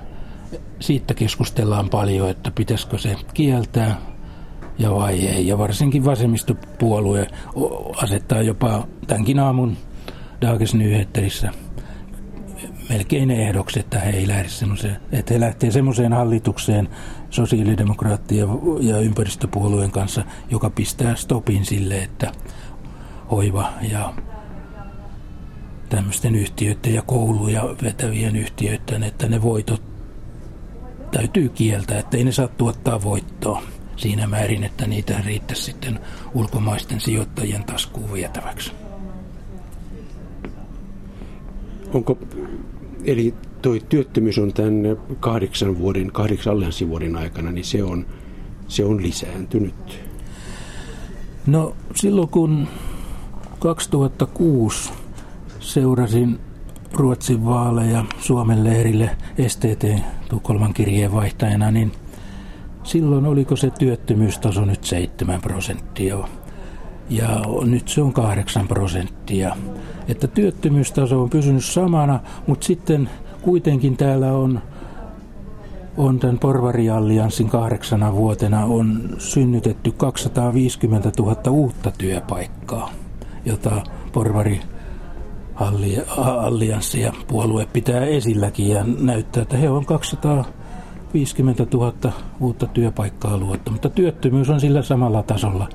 siitä 0.80 1.14
keskustellaan 1.14 1.88
paljon, 1.88 2.30
että 2.30 2.50
pitäisikö 2.50 2.98
se 2.98 3.16
kieltää 3.35 4.13
ja 4.79 4.95
vai 4.95 5.27
ei. 5.27 5.47
Ja 5.47 5.59
varsinkin 5.59 6.05
vasemmistopuolue 6.05 7.27
asettaa 8.03 8.43
jopa 8.43 8.87
tämänkin 9.07 9.39
aamun 9.39 9.77
Dages 10.41 10.75
Nyheterissä 10.75 11.53
melkein 12.89 13.31
ehdoksi, 13.31 13.81
että 13.81 14.01
he 14.01 14.11
ei 14.11 14.29
lähde 14.29 14.49
että 15.13 15.35
he 15.35 15.41
lähtee 15.41 15.71
semmoiseen 15.71 16.13
hallitukseen 16.13 16.89
sosiaalidemokraattien 17.31 18.49
ja 18.81 18.99
ympäristöpuolueen 18.99 19.91
kanssa, 19.91 20.25
joka 20.51 20.71
pistää 20.71 21.15
stopin 21.15 21.65
sille, 21.65 22.03
että 22.03 22.33
hoiva 23.31 23.73
ja 23.91 24.15
tämmöisten 25.89 26.35
yhtiöiden 26.35 26.95
ja 26.95 27.03
kouluja 27.03 27.63
vetävien 27.83 28.37
yhtiöiden, 28.37 29.03
että 29.03 29.29
ne 29.29 29.43
voitot 29.43 29.83
täytyy 31.11 31.49
kieltää, 31.49 31.99
että 31.99 32.17
ei 32.17 32.25
ne 32.25 32.33
saa 32.33 32.49
tuottaa 32.49 33.03
voittoa 33.03 33.63
siinä 33.96 34.26
määrin, 34.26 34.64
että 34.64 34.87
niitä 34.87 35.20
riittäisi 35.26 35.62
sitten 35.62 35.98
ulkomaisten 36.35 37.00
sijoittajien 37.00 37.64
taskuun 37.64 38.12
vietäväksi. 38.12 38.72
Onko, 41.94 42.18
eli 43.04 43.35
toi 43.62 43.83
työttömyys 43.88 44.38
on 44.38 44.52
tämän 44.52 44.74
kahdeksan 45.20 45.78
vuoden, 45.78 46.12
kahdeksan 46.12 46.52
allianssivuoden 46.52 47.16
aikana, 47.16 47.50
niin 47.50 47.64
se 47.64 47.83
on, 47.83 48.07
se 48.68 48.85
on 48.85 49.02
lisääntynyt? 49.02 50.00
No 51.46 51.76
silloin 51.94 52.28
kun 52.28 52.68
2006 53.59 54.92
seurasin 55.61 56.38
Ruotsin 56.92 57.44
vaaleja 57.44 58.04
Suomen 58.20 58.64
lehdille 58.64 59.16
STT 59.48 59.85
Tukholman 60.28 60.74
kirjeenvaihtajana, 60.74 61.70
niin– 61.70 61.92
silloin 62.85 63.26
oliko 63.26 63.57
se 63.57 63.70
työttömyystaso 63.78 64.64
nyt 64.64 64.85
7 64.85 65.41
prosenttia 65.41 66.18
ja 67.11 67.43
nyt 67.64 67.89
se 67.89 68.03
on 68.03 68.12
8 68.12 68.68
prosenttia. 68.68 69.57
Että 70.09 70.26
työttömyystaso 70.26 71.22
on 71.22 71.30
pysynyt 71.30 71.64
samana, 71.64 72.20
mutta 72.47 72.66
sitten 72.66 73.11
kuitenkin 73.43 73.97
täällä 73.97 74.32
on, 74.32 74.61
on 75.97 76.18
tämän 76.18 76.39
porvariallianssin 76.39 77.49
kahdeksana 77.49 78.12
vuotena 78.12 78.64
on 78.64 79.09
synnytetty 79.18 79.93
250 79.93 81.12
000 81.18 81.51
uutta 81.51 81.93
työpaikkaa, 81.99 82.91
jota 83.45 83.82
porvari 84.12 84.61
allianssi 86.16 87.01
ja 87.01 87.12
puolue 87.28 87.66
pitää 87.72 88.05
esilläkin 88.05 88.68
ja 88.68 88.85
näyttää, 88.99 89.43
että 89.43 89.57
he 89.57 89.70
on 89.70 89.87
250 91.15 91.67
000 91.77 92.12
uutta 92.41 92.67
työpaikkaa 92.67 93.39
luotta, 93.39 93.71
mutta 93.71 93.91
työttömyys 93.91 94.51
on 94.51 94.61
sillä 94.61 94.83
samalla 94.83 95.23
tasolla 95.23 95.69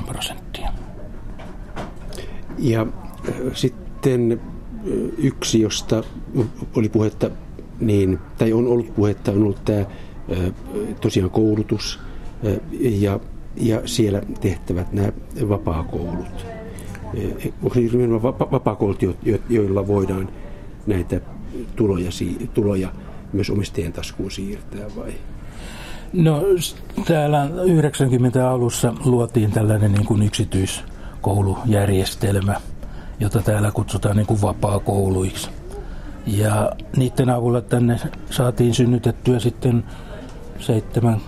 7-8 0.00 0.02
prosenttia. 0.06 0.72
Ja 2.58 2.86
sitten 3.52 4.40
yksi, 5.18 5.60
josta 5.60 6.02
oli 6.76 6.88
puhetta, 6.88 7.30
niin, 7.80 8.18
tai 8.38 8.52
on 8.52 8.66
ollut 8.66 8.94
puhetta, 8.94 9.30
on 9.32 9.42
ollut 9.42 9.64
tämä 9.64 9.84
tosiaan 11.00 11.30
koulutus 11.30 12.00
ja, 12.80 13.20
ja 13.56 13.82
siellä 13.84 14.22
tehtävät 14.40 14.92
nämä 14.92 15.12
vapaakoulut. 15.48 16.46
Onko 17.62 17.74
nimenomaan 17.92 18.38
vapaakoulut, 18.38 19.02
joilla 19.48 19.86
voidaan 19.86 20.28
näitä 20.86 21.20
tuloja, 21.76 22.10
tuloja 22.54 22.92
myös 23.32 23.50
omistajien 23.50 23.92
taskuun 23.92 24.30
siirtää 24.30 24.86
vai? 24.96 25.12
No 26.12 26.42
täällä 27.04 27.48
90 27.64 28.50
alussa 28.50 28.94
luotiin 29.04 29.52
tällainen 29.52 29.92
niin 29.92 30.06
kuin 30.06 30.22
yksityiskoulujärjestelmä, 30.22 32.54
jota 33.20 33.42
täällä 33.42 33.70
kutsutaan 33.70 34.16
niin 34.16 34.26
kuin 34.26 34.42
vapaa-kouluiksi. 34.42 35.50
Ja 36.26 36.72
niiden 36.96 37.30
avulla 37.30 37.60
tänne 37.60 38.00
saatiin 38.30 38.74
synnytettyä 38.74 39.40
sitten 39.40 39.84
seitsemän 40.58 41.20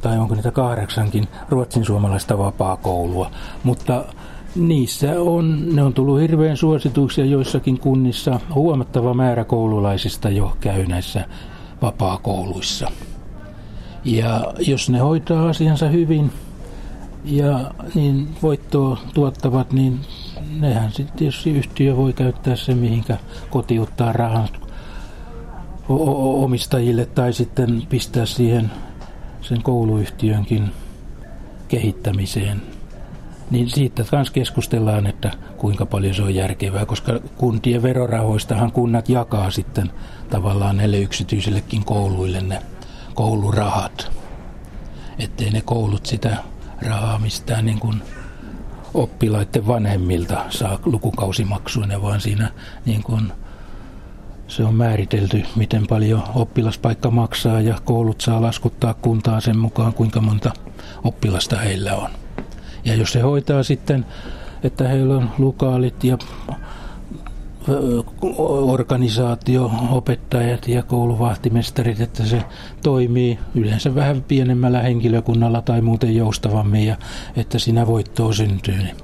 tai 0.00 0.18
onko 0.18 0.34
niitä 0.34 0.50
kahdeksankin 0.50 1.28
ruotsin 1.48 1.84
suomalaista 1.84 2.38
vapaa-koulua. 2.38 3.30
Mutta 3.64 4.04
niissä 4.56 5.20
on, 5.20 5.76
ne 5.76 5.82
on 5.82 5.94
tullut 5.94 6.20
hirveän 6.20 6.56
suosituksia 6.56 7.24
joissakin 7.24 7.80
kunnissa. 7.80 8.40
Huomattava 8.54 9.14
määrä 9.14 9.44
koululaisista 9.44 10.30
jo 10.30 10.56
käy 10.60 10.86
näissä 10.86 11.24
vapaa-kouluissa. 11.82 12.90
Ja 14.04 14.52
jos 14.58 14.90
ne 14.90 14.98
hoitaa 14.98 15.48
asiansa 15.48 15.88
hyvin 15.88 16.32
ja 17.24 17.70
niin 17.94 18.28
voittoa 18.42 18.98
tuottavat, 19.14 19.72
niin 19.72 20.00
nehän 20.60 20.92
sitten 20.92 21.18
tietysti 21.18 21.50
yhtiö 21.50 21.96
voi 21.96 22.12
käyttää 22.12 22.56
se, 22.56 22.74
mihinkä 22.74 23.16
kotiuttaa 23.50 24.12
rahan 24.12 24.48
omistajille 25.88 27.06
tai 27.06 27.32
sitten 27.32 27.82
pistää 27.88 28.26
siihen 28.26 28.70
sen 29.40 29.62
kouluyhtiönkin 29.62 30.70
kehittämiseen. 31.68 32.75
Niin 33.50 33.70
siitä 33.70 34.04
myös 34.12 34.30
keskustellaan, 34.30 35.06
että 35.06 35.30
kuinka 35.56 35.86
paljon 35.86 36.14
se 36.14 36.22
on 36.22 36.34
järkevää, 36.34 36.86
koska 36.86 37.20
kuntien 37.36 37.82
verorahoistahan 37.82 38.72
kunnat 38.72 39.08
jakaa 39.08 39.50
sitten 39.50 39.90
tavallaan 40.30 40.76
näille 40.76 40.98
yksityisillekin 40.98 41.84
kouluille 41.84 42.40
ne 42.40 42.62
koulurahat. 43.14 44.12
Ettei 45.18 45.50
ne 45.50 45.60
koulut 45.60 46.06
sitä 46.06 46.36
rahaa 46.82 47.18
mistään 47.18 47.66
niin 47.66 47.80
kuin 47.80 48.02
oppilaiden 48.94 49.66
vanhemmilta 49.66 50.44
saa 50.50 50.78
lukukausimaksuina, 50.84 52.02
vaan 52.02 52.20
siinä 52.20 52.50
niin 52.86 53.02
kuin 53.02 53.32
se 54.48 54.64
on 54.64 54.74
määritelty, 54.74 55.42
miten 55.56 55.86
paljon 55.86 56.22
oppilaspaikka 56.34 57.10
maksaa 57.10 57.60
ja 57.60 57.78
koulut 57.84 58.20
saa 58.20 58.42
laskuttaa 58.42 58.94
kuntaa 58.94 59.40
sen 59.40 59.58
mukaan, 59.58 59.94
kuinka 59.94 60.20
monta 60.20 60.52
oppilasta 61.04 61.56
heillä 61.58 61.96
on. 61.96 62.10
Ja 62.86 62.94
jos 62.94 63.12
se 63.12 63.20
hoitaa 63.20 63.62
sitten, 63.62 64.06
että 64.62 64.88
heillä 64.88 65.16
on 65.16 65.30
lukaalit 65.38 66.04
ja 66.04 66.18
organisaatio, 68.48 69.70
opettajat 69.90 70.68
ja 70.68 70.82
kouluvahtimestarit, 70.82 72.00
että 72.00 72.24
se 72.24 72.42
toimii 72.82 73.38
yleensä 73.54 73.94
vähän 73.94 74.22
pienemmällä 74.22 74.82
henkilökunnalla 74.82 75.62
tai 75.62 75.80
muuten 75.80 76.16
joustavammin 76.16 76.86
ja 76.86 76.96
että 77.36 77.58
siinä 77.58 77.86
voittoa 77.86 78.32
syntyy. 78.32 78.76
Niin 78.76 78.96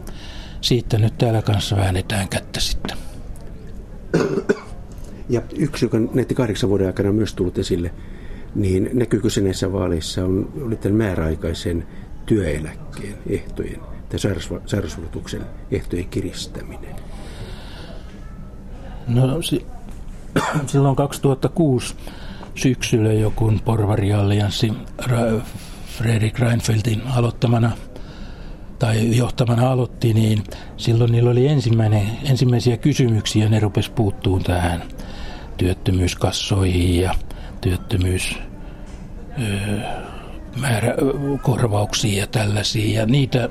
siitä 0.60 0.98
nyt 0.98 1.18
täällä 1.18 1.42
kanssa 1.42 1.76
väännetään 1.76 2.28
kättä 2.28 2.60
sitten. 2.60 2.96
Ja 5.28 5.42
yksi, 5.56 5.84
joka 5.84 5.98
näiden 6.14 6.36
kahdeksan 6.36 6.70
vuoden 6.70 6.86
aikana 6.86 7.08
on 7.08 7.14
myös 7.14 7.34
tullut 7.34 7.58
esille, 7.58 7.90
niin 8.54 8.90
näkyykö 8.92 9.30
se 9.30 9.40
näissä 9.40 9.72
vaaleissa, 9.72 10.24
on, 10.24 10.52
oli 10.62 10.76
tämän 10.76 10.98
määräaikaisen 10.98 11.86
työeläkkeen 12.26 13.18
ehtojen 13.26 13.80
tai 14.08 14.18
sairausvakuutuksen 14.66 15.42
ehtojen 15.70 16.08
kiristäminen? 16.08 16.96
No 19.08 19.42
si- 19.42 19.66
silloin 20.66 20.96
2006 20.96 21.94
syksyllä 22.54 23.12
joku 23.12 23.52
porvariallianssi 23.64 24.72
Fredrik 25.98 26.38
Reinfeldtin 26.38 27.02
aloittamana 27.06 27.70
tai 28.78 29.16
johtamana 29.16 29.70
aloitti, 29.70 30.14
niin 30.14 30.44
silloin 30.76 31.12
niillä 31.12 31.30
oli 31.30 31.48
ensimmäinen, 31.48 32.10
ensimmäisiä 32.30 32.76
kysymyksiä, 32.76 33.48
ne 33.48 33.60
rupesi 33.60 33.90
puuttuun 33.90 34.42
tähän 34.42 34.82
työttömyyskassoihin 35.56 37.00
ja 37.00 37.14
työttömyys 37.60 38.38
määrä 40.56 40.94
korvauksia 41.42 42.20
ja 42.20 42.26
tällaisia. 42.26 43.00
Ja 43.00 43.06
niitä 43.06 43.48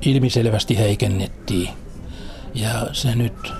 ilmiselvästi 0.00 0.78
heikennettiin. 0.78 1.68
Ja 2.54 2.86
se 2.92 3.14
nyt 3.14 3.52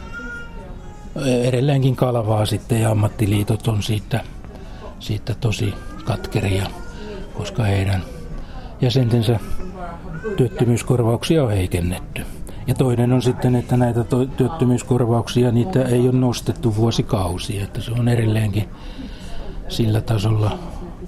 edelleenkin 1.43 1.97
kalvaa 1.97 2.47
sitten 2.47 2.81
ja 2.81 2.91
ammattiliitot 2.91 3.69
on 3.69 3.83
siitä, 3.83 4.21
siitä 4.99 5.35
tosi 5.35 5.75
katkeria, 6.05 6.67
koska 7.35 7.63
heidän 7.63 8.05
jäsentensä 8.81 9.41
työttömyyskorvauksia 10.37 11.45
on 11.45 11.51
heikennetty. 11.51 12.23
Ja 12.67 12.75
toinen 12.75 13.13
on 13.13 13.23
sitten, 13.23 13.55
että 13.55 13.77
näitä 13.77 14.05
työttömyyskorvauksia 14.37 15.53
niitä 15.53 15.83
ei 15.83 16.01
ole 16.01 16.13
nostettu 16.13 16.77
vuosikausia, 16.77 17.65
että 17.65 17.81
se 17.81 17.91
on 17.91 18.09
edelleenkin 18.09 18.69
sillä 19.69 20.01
tasolla, 20.01 20.59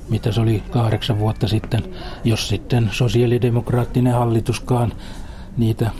mitä 0.08 0.32
se 0.32 0.40
oli 0.40 0.62
kahdeksan 0.70 1.18
vuotta 1.18 1.48
sitten, 1.48 1.94
jos 2.24 2.48
sitten 2.48 2.88
sosiaalidemokraattinen 2.92 4.12
hallituskaan 4.12 4.92
niitä 5.56 5.90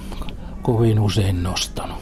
kovin 0.62 1.00
usein 1.00 1.42
nostanut. 1.42 1.96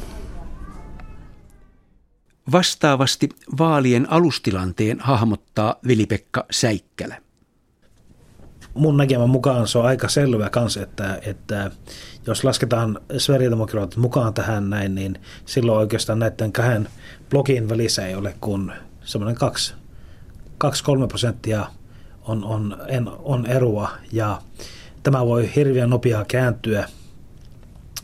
Vastaavasti 2.52 3.28
vaalien 3.58 4.12
alustilanteen 4.12 5.00
hahmottaa 5.00 5.76
Vili-Pekka 5.86 6.46
Säikkälä. 6.50 7.16
Mun 8.74 8.96
näkemän 8.96 9.30
mukaan 9.30 9.68
se 9.68 9.78
on 9.78 9.86
aika 9.86 10.08
selvä 10.08 10.50
kanssa, 10.50 10.82
että, 10.82 11.18
että 11.22 11.70
jos 12.26 12.44
lasketaan 12.44 13.00
sverigedemokraatit 13.18 13.96
mukaan 13.96 14.34
tähän 14.34 14.70
näin, 14.70 14.94
niin 14.94 15.20
silloin 15.46 15.78
oikeastaan 15.78 16.18
näiden 16.18 16.52
kahden 16.52 16.88
blogin 17.30 17.68
välissä 17.68 18.06
ei 18.06 18.14
ole 18.14 18.34
kuin 18.40 18.72
semmoinen 19.04 19.36
2-3 19.42 21.06
prosenttia 21.08 21.66
on, 22.24 22.44
on, 22.44 22.76
on 23.22 23.46
eroa 23.46 23.90
ja 24.12 24.42
tämä 25.02 25.26
voi 25.26 25.50
hirveän 25.56 25.90
nopeaa 25.90 26.24
kääntyä 26.24 26.88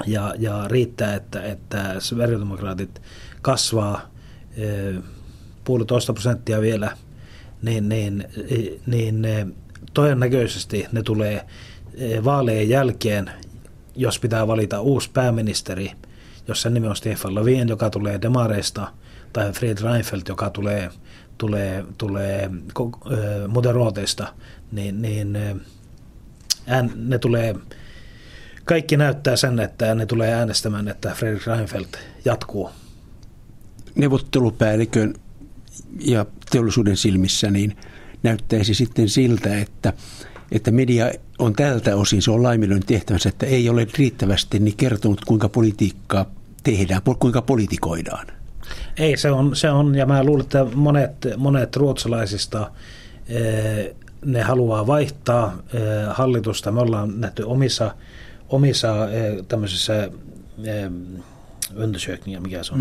ja, 0.07 0.35
ja 0.39 0.68
riittää, 0.68 1.14
että, 1.14 1.43
että 1.43 1.95
sverigedemokraatit 1.99 3.03
kasvaa 3.43 4.01
e, 4.57 4.66
puolitoista 5.64 6.12
prosenttia 6.12 6.61
vielä, 6.61 6.97
niin, 7.62 7.89
niin, 7.89 8.25
niin 8.87 9.27
todennäköisesti 9.95 10.87
ne 10.93 11.03
tulee 11.03 11.47
vaalejen 12.25 12.68
jälkeen 12.68 13.31
jos 13.97 14.18
pitää 14.18 14.47
valita 14.47 14.81
uusi 14.81 15.11
pääministeri, 15.11 15.93
jos 16.49 16.62
sen 16.62 16.75
nimi 16.75 16.89
on 16.89 16.97
Stefan 16.97 17.35
Löfven, 17.35 17.68
joka 17.68 17.91
tulee 17.91 18.23
Demareista, 18.23 18.93
tai 19.33 19.53
Fred 19.53 19.79
Reinfeldt, 19.83 20.29
joka 20.29 20.51
tulee, 20.51 20.91
tulee, 21.41 21.84
tulee 21.99 22.51
moderaateista, 23.49 24.34
niin, 24.72 25.03
niin 25.03 25.38
ään, 26.66 26.93
ne 26.97 27.18
tulee, 27.18 27.55
kaikki 28.64 28.97
näyttää 28.97 29.36
sen, 29.36 29.61
että 29.61 29.95
ne 29.95 30.07
tulee 30.07 30.34
äänestämään, 30.34 30.88
että 30.88 31.14
Fredrik 31.14 31.47
Reinfeldt 31.47 31.97
jatkuu. 32.24 32.70
Neuvottelupäällikön 33.95 35.14
ja 36.01 36.26
teollisuuden 36.51 36.97
silmissä 36.97 37.51
niin 37.51 37.76
näyttäisi 38.22 38.74
sitten 38.74 39.09
siltä, 39.09 39.59
että 39.59 39.93
että 40.53 40.70
media 40.70 41.11
on 41.38 41.53
tältä 41.53 41.97
osin, 41.97 42.22
se 42.22 42.30
on 42.30 42.43
laiminlyönyt 42.43 42.86
tehtävänsä, 42.86 43.28
että 43.28 43.47
ei 43.47 43.68
ole 43.68 43.86
riittävästi 43.99 44.59
niin 44.59 44.76
kertonut, 44.76 45.24
kuinka 45.24 45.49
politiikkaa 45.49 46.26
tehdään, 46.62 47.03
kuinka 47.18 47.43
politikoidaan. 47.43 48.26
Ei, 48.97 49.16
se 49.16 49.30
on, 49.30 49.57
se 49.57 49.70
on 49.70 49.95
ja 49.95 50.07
mä 50.07 50.24
luulen, 50.24 50.45
että 50.45 50.66
monet, 50.74 51.12
monet 51.36 51.76
ruotsalaisista 51.76 52.70
eh, 53.28 53.95
ne 54.24 54.43
haluaa 54.43 54.86
vaihtaa 54.86 55.59
eh, 55.74 55.80
hallitusta. 56.11 56.72
Me 56.72 56.80
ollaan 56.80 57.20
nähty 57.20 57.43
omissa, 57.43 57.95
omissa 58.49 59.11
eh, 59.11 59.45
tämmöisissä 59.49 60.11
undersökningar, 61.76 62.43
mikä 62.43 62.62
se 62.62 62.72
on? 62.72 62.78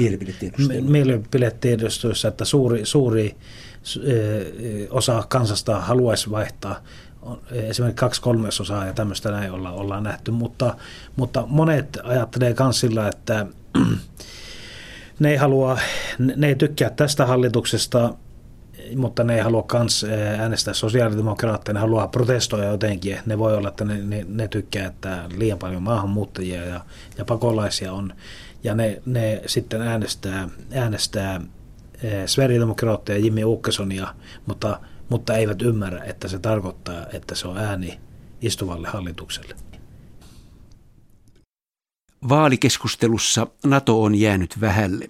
Mielipidetiedustelussa, 0.82 2.28
että 2.28 2.46
suuri, 2.46 2.86
suuri 2.86 3.36
osa 4.90 5.24
kansasta 5.30 5.80
haluaisi 5.80 6.32
vaihtaa 6.32 6.82
esimerkiksi 7.52 8.00
kaksi 8.00 8.22
kolmasosaa 8.22 8.86
ja 8.86 8.94
tämmöistä 8.94 9.32
näin 9.32 9.52
olla, 9.52 9.72
ollaan 9.72 10.04
nähty, 10.04 10.32
mutta, 10.32 10.76
mutta 11.16 11.44
monet 11.48 11.98
ajattelee 12.04 12.56
myös 12.60 12.80
sillä, 12.80 13.08
että 13.08 13.46
ne 15.20 15.32
ei 15.32 15.38
halua, 15.38 15.80
ne 16.36 16.48
ei 16.48 16.56
tykkää 16.56 16.90
tästä 16.90 17.26
hallituksesta, 17.26 18.14
mutta 18.96 19.24
ne 19.24 19.36
ei 19.36 19.42
halua 19.42 19.64
kans 19.64 20.06
äänestää 20.40 20.74
sosiaalidemokraatteja, 20.74 21.74
ne 21.74 21.80
haluaa 21.80 22.08
protestoida 22.08 22.66
jotenkin. 22.66 23.18
Ne 23.26 23.38
voi 23.38 23.56
olla, 23.56 23.68
että 23.68 23.86
ne, 23.86 23.98
ne, 24.04 24.26
ne 24.30 24.48
tykkää, 24.48 24.88
että 24.88 25.24
liian 25.38 25.60
paljon 25.60 25.84
maahanmuuttajia 25.84 26.66
ja, 26.66 26.86
ja 27.18 27.26
pakolaisia 27.26 27.94
on. 27.94 28.14
Ja 28.64 28.76
ne, 28.76 29.02
ne 29.06 29.42
sitten 29.46 29.82
äänestää, 29.82 30.50
äänestää 30.74 31.42
Sverigedemokraatteja 32.26 33.20
ja 33.20 33.24
Jimmy 33.26 33.54
Åkessonia, 33.54 34.16
mutta, 34.46 34.80
mutta 35.10 35.38
eivät 35.38 35.62
ymmärrä, 35.62 36.04
että 36.04 36.28
se 36.28 36.40
tarkoittaa, 36.40 37.06
että 37.14 37.36
se 37.36 37.48
on 37.48 37.58
ääni 37.58 38.00
istuvalle 38.42 38.88
hallitukselle. 38.88 39.69
Vaalikeskustelussa 42.30 43.48
NATO 43.66 44.04
on 44.04 44.16
jäänyt 44.16 44.62
vähälle. 44.62 45.10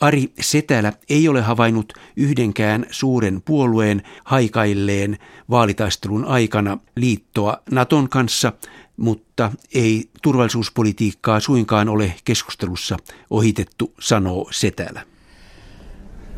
Ari 0.00 0.32
Setälä 0.40 0.92
ei 1.08 1.28
ole 1.28 1.40
havainnut 1.40 1.92
yhdenkään 2.16 2.86
suuren 2.90 3.42
puolueen 3.44 4.02
haikailleen 4.24 5.18
vaalitaistelun 5.50 6.24
aikana 6.24 6.78
liittoa 6.96 7.56
Naton 7.70 8.08
kanssa, 8.08 8.52
mutta 8.96 9.52
ei 9.74 10.10
turvallisuuspolitiikkaa 10.22 11.40
suinkaan 11.40 11.88
ole 11.88 12.14
keskustelussa 12.24 12.96
ohitettu, 13.30 13.94
sanoo 14.00 14.48
Setälä. 14.50 15.02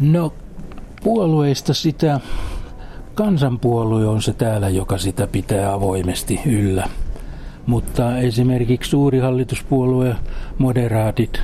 No 0.00 0.34
puolueista 1.02 1.74
sitä, 1.74 2.20
kansanpuolue 3.14 4.06
on 4.06 4.22
se 4.22 4.32
täällä, 4.32 4.68
joka 4.68 4.98
sitä 4.98 5.26
pitää 5.26 5.72
avoimesti 5.72 6.40
yllä. 6.46 6.88
Mutta 7.66 8.18
esimerkiksi 8.18 8.90
suuri 8.90 9.18
hallituspuolue, 9.18 10.16
moderaatit, 10.58 11.40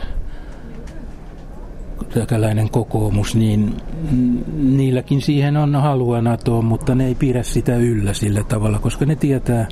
täkäläinen 2.15 2.71
kokoomus, 2.71 3.35
niin 3.35 3.77
niilläkin 4.57 5.23
siihen 5.23 5.57
on 5.57 5.75
halua 5.75 6.21
NATOon, 6.21 6.65
mutta 6.65 6.95
ne 6.95 7.07
ei 7.07 7.15
pidä 7.15 7.43
sitä 7.43 7.77
yllä 7.77 8.15
sillä 8.15 8.43
tavalla, 8.45 8.79
koska 8.79 9.05
ne 9.05 9.17
tietää 9.17 9.69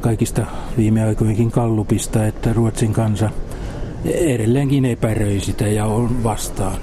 kaikista 0.00 0.46
viime 0.76 1.04
aikoinkin 1.04 1.50
kallupista, 1.50 2.26
että 2.26 2.52
Ruotsin 2.52 2.92
kansa 2.92 3.30
edelleenkin 4.04 4.84
epäröi 4.84 5.40
sitä 5.40 5.66
ja 5.66 5.84
on 5.84 6.24
vastaan 6.24 6.76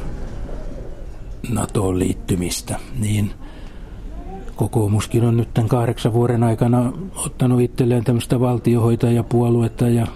NATOon 1.49 1.99
liittymistä. 1.99 2.79
Niin 2.99 3.31
kokoomuskin 4.59 5.23
on 5.23 5.37
nyt 5.37 5.53
tämän 5.53 5.69
kahdeksan 5.69 6.13
vuoden 6.13 6.43
aikana 6.43 6.93
ottanut 7.15 7.61
itselleen 7.61 8.03
tämmöistä 8.03 8.39
valtiohoitajapuoluetta 8.39 9.87
ja 9.87 10.07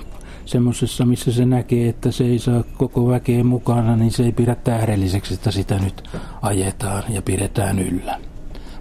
semmoisessa, 0.46 1.06
missä 1.06 1.32
se 1.32 1.46
näkee, 1.46 1.90
että 1.90 2.12
se 2.12 2.24
ei 2.24 2.40
saa 2.40 2.64
koko 2.78 3.08
väkeä 3.08 3.44
mukana, 3.44 3.96
niin 3.96 4.12
se 4.12 4.24
ei 4.24 4.32
pidä 4.32 4.56
tähdelliseksi, 4.56 5.34
että 5.34 5.52
sitä 5.52 5.80
nyt 5.80 6.10
ajetaan 6.42 7.04
ja 7.10 7.22
pidetään 7.22 7.80
yllä. 7.80 8.20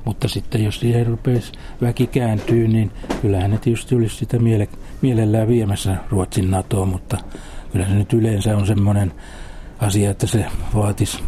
Mutta 0.04 0.28
sitten 0.28 0.64
jos 0.64 0.80
siihen 0.80 1.06
rupeisi 1.06 1.52
väki 1.82 2.06
kääntyy, 2.06 2.68
niin 2.68 2.90
kyllähän 3.20 3.50
ne 3.50 3.58
tietysti 3.58 3.94
olisi 3.94 4.16
sitä 4.16 4.36
miele- 4.36 4.78
mielellään 5.02 5.48
viemässä 5.48 5.96
Ruotsin 6.10 6.50
NATOon, 6.50 6.88
mutta 6.88 7.18
kyllä 7.72 7.86
se 7.86 7.94
nyt 7.94 8.12
yleensä 8.12 8.56
on 8.56 8.66
semmoinen 8.66 9.12
asia, 9.78 10.10
että 10.10 10.26
se 10.26 10.44
vaatisi, 10.74 11.18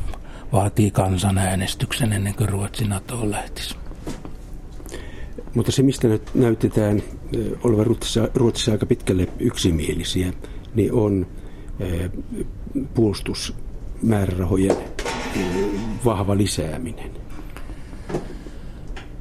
vaatii 0.52 0.90
kansanäänestyksen 0.90 2.12
ennen 2.12 2.34
kuin 2.34 2.48
Ruotsin 2.48 2.88
NATOon 2.88 3.30
lähtisi. 3.30 3.83
Mutta 5.54 5.72
se, 5.72 5.82
mistä 5.82 6.08
nyt 6.08 6.34
näytetään 6.34 7.02
olevan 7.64 7.86
Ruotsissa, 7.86 8.28
Ruotsissa 8.34 8.72
aika 8.72 8.86
pitkälle 8.86 9.28
yksimielisiä, 9.38 10.32
niin 10.74 10.92
on 10.92 11.26
puolustusmäärärahojen 12.94 14.76
vahva 16.04 16.36
lisääminen. 16.36 17.10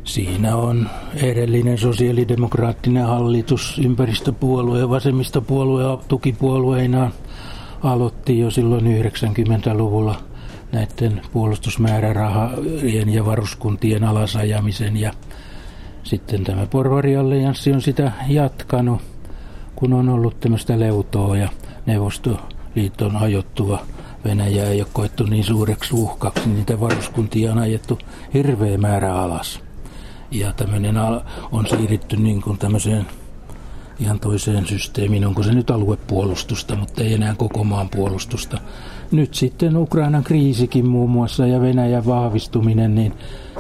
Siinä 0.04 0.56
on 0.56 0.90
edellinen 1.16 1.78
sosiaalidemokraattinen 1.78 3.06
hallitus, 3.06 3.80
ympäristöpuolue 3.86 4.80
ja 4.80 4.90
vasemmistopuolue 4.90 5.84
tukipuolueina 6.08 7.12
aloitti 7.84 8.40
jo 8.40 8.52
silloin 8.52 8.86
90-luvulla 8.86 10.24
näiden 10.72 11.22
puolustusmäärärahojen 11.34 13.10
ja 13.10 13.26
varuskuntien 13.26 14.04
alasajamisen 14.04 14.98
ja 14.98 15.14
sitten 16.04 16.44
tämä 16.44 16.66
porvariallianssi 16.66 17.74
on 17.74 17.82
sitä 17.82 18.12
jatkanut, 18.28 19.02
kun 19.76 19.94
on 19.94 20.10
ollut 20.10 20.40
tämmöistä 20.40 20.80
leutoa 20.80 21.38
ja 21.38 21.50
Neuvostoliiton 21.86 23.16
ajottua 23.16 23.86
Venäjä 24.26 24.64
ei 24.64 24.82
ole 24.82 24.90
koettu 24.94 25.24
niin 25.24 25.44
suureksi 25.44 25.96
uhkaksi, 25.96 26.46
niin 26.46 26.56
niitä 26.56 26.80
varuskuntia 26.80 27.52
on 27.52 27.58
ajettu 27.58 28.00
hirveä 28.34 28.78
määrä 28.78 29.16
alas. 29.16 29.60
Ja 30.32 30.54
tämmöinen 30.54 30.96
on 31.52 31.68
siirrytty 31.70 32.18
niin 32.18 32.42
kuin 32.42 32.58
tämmöiseen 32.58 33.06
ihan 34.00 34.20
toiseen 34.20 34.68
systeemiin. 34.68 35.26
Onko 35.26 35.44
se 35.44 35.54
nyt 35.54 35.72
aluepuolustusta, 35.72 36.76
mutta 36.76 37.04
ei 37.04 37.14
enää 37.14 37.36
koko 37.38 37.64
maan 37.64 37.90
puolustusta. 37.90 38.58
Nyt 39.12 39.34
sitten 39.34 39.78
Ukrainan 39.78 40.24
kriisikin 40.24 40.86
muun 40.86 41.10
muassa 41.10 41.48
ja 41.48 41.62
Venäjän 41.62 42.06
vahvistuminen, 42.06 42.96
niin 42.96 43.14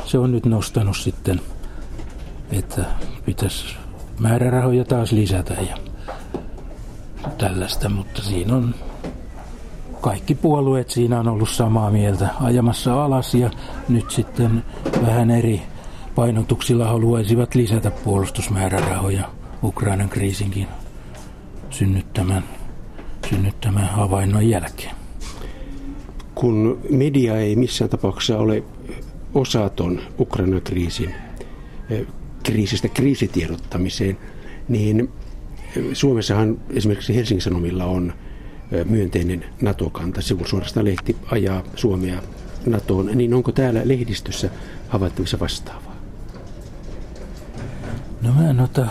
se 0.06 0.18
on 0.18 0.32
nyt 0.32 0.46
nostanut 0.46 0.98
sitten– 0.98 1.42
että 2.52 2.86
pitäisi 3.26 3.76
määrärahoja 4.20 4.86
taas 4.86 5.12
lisätä 5.12 5.54
ja 5.54 5.78
tällaista, 7.38 7.90
mutta 7.90 8.22
siinä 8.22 8.56
on 8.56 8.76
kaikki 10.02 10.36
puolueet 10.36 10.90
siinä 10.90 11.20
on 11.20 11.28
ollut 11.28 11.50
samaa 11.50 11.92
mieltä 11.92 12.30
ajamassa 12.42 13.04
alas 13.06 13.36
ja 13.36 13.50
nyt 13.90 14.12
sitten 14.12 14.64
vähän 15.02 15.32
eri 15.32 15.62
painotuksilla 16.16 16.88
haluaisivat 16.88 17.56
lisätä 17.56 17.92
puolustusmäärärahoja 17.92 19.30
Ukrainan 19.64 20.10
kriisinkin 20.10 20.68
synnyttämän, 21.70 22.44
synnyttämän 23.30 23.88
havainnon 23.88 24.50
jälkeen. 24.50 24.96
Kun 26.36 26.80
media 26.90 27.38
ei 27.38 27.56
missään 27.56 27.90
tapauksessa 27.90 28.38
ole 28.38 28.64
osaton 29.34 30.00
Ukrainan 30.20 30.62
kriisin 30.62 31.16
kriisistä 32.44 32.88
kriisitiedottamiseen, 32.88 34.18
niin 34.68 35.10
Suomessahan 35.94 36.58
esimerkiksi 36.70 37.16
Helsingin 37.16 37.42
Sanomilla 37.42 37.86
on 37.86 38.14
myönteinen 38.86 39.46
NATO-kanta. 39.62 40.22
Sivulla 40.22 40.48
suorastaan 40.48 40.86
lehti 40.86 41.16
ajaa 41.32 41.64
Suomea 41.76 42.22
NATOon. 42.66 43.06
Niin 43.16 43.34
onko 43.34 43.52
täällä 43.52 43.82
lehdistössä 43.84 44.50
havaittavissa 44.90 45.40
vastaavaa? 45.40 45.96
No 48.22 48.34
mä 48.34 48.50
en 48.50 48.60
ota 48.60 48.88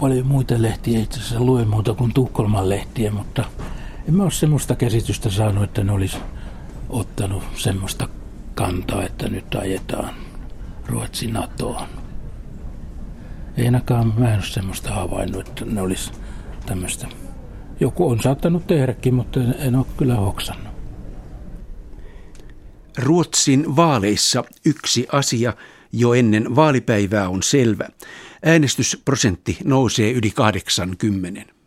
paljon 0.00 0.26
muita 0.26 0.62
lehtiä 0.62 0.98
itse 0.98 1.20
asiassa 1.20 1.40
lue 1.40 1.64
muuta 1.64 1.94
kuin 1.94 2.14
Tukholman 2.14 2.68
lehtiä, 2.68 3.10
mutta 3.10 3.44
en 4.08 4.14
mä 4.14 4.22
ole 4.22 4.30
semmoista 4.30 4.76
käsitystä 4.76 5.30
saanut, 5.30 5.64
että 5.64 5.84
ne 5.84 5.92
olisi 5.92 6.16
ottanut 6.88 7.42
semmoista 7.54 8.08
kantaa, 8.54 9.02
että 9.02 9.28
nyt 9.28 9.54
ajetaan 9.54 10.14
Ruotsi 10.86 11.26
NATOon. 11.26 11.88
Ei 13.58 13.64
ainakaan 13.64 14.12
mä 14.18 14.28
en 14.28 14.34
ole 14.34 14.42
semmoista 14.42 14.90
havainnut, 14.90 15.48
että 15.48 15.64
ne 15.64 15.80
olisi 15.82 16.12
tämmöistä. 16.66 17.06
Joku 17.80 18.10
on 18.10 18.22
saattanut 18.22 18.66
tehdäkin, 18.66 19.14
mutta 19.14 19.40
en 19.58 19.76
ole 19.76 19.86
kyllä 19.96 20.14
hoksannut. 20.14 20.74
Ruotsin 22.98 23.76
vaaleissa 23.76 24.44
yksi 24.64 25.06
asia 25.12 25.52
jo 25.92 26.14
ennen 26.14 26.56
vaalipäivää 26.56 27.28
on 27.28 27.42
selvä. 27.42 27.88
Äänestysprosentti 28.44 29.58
nousee 29.64 30.12
yli 30.12 30.30
80. 30.30 31.57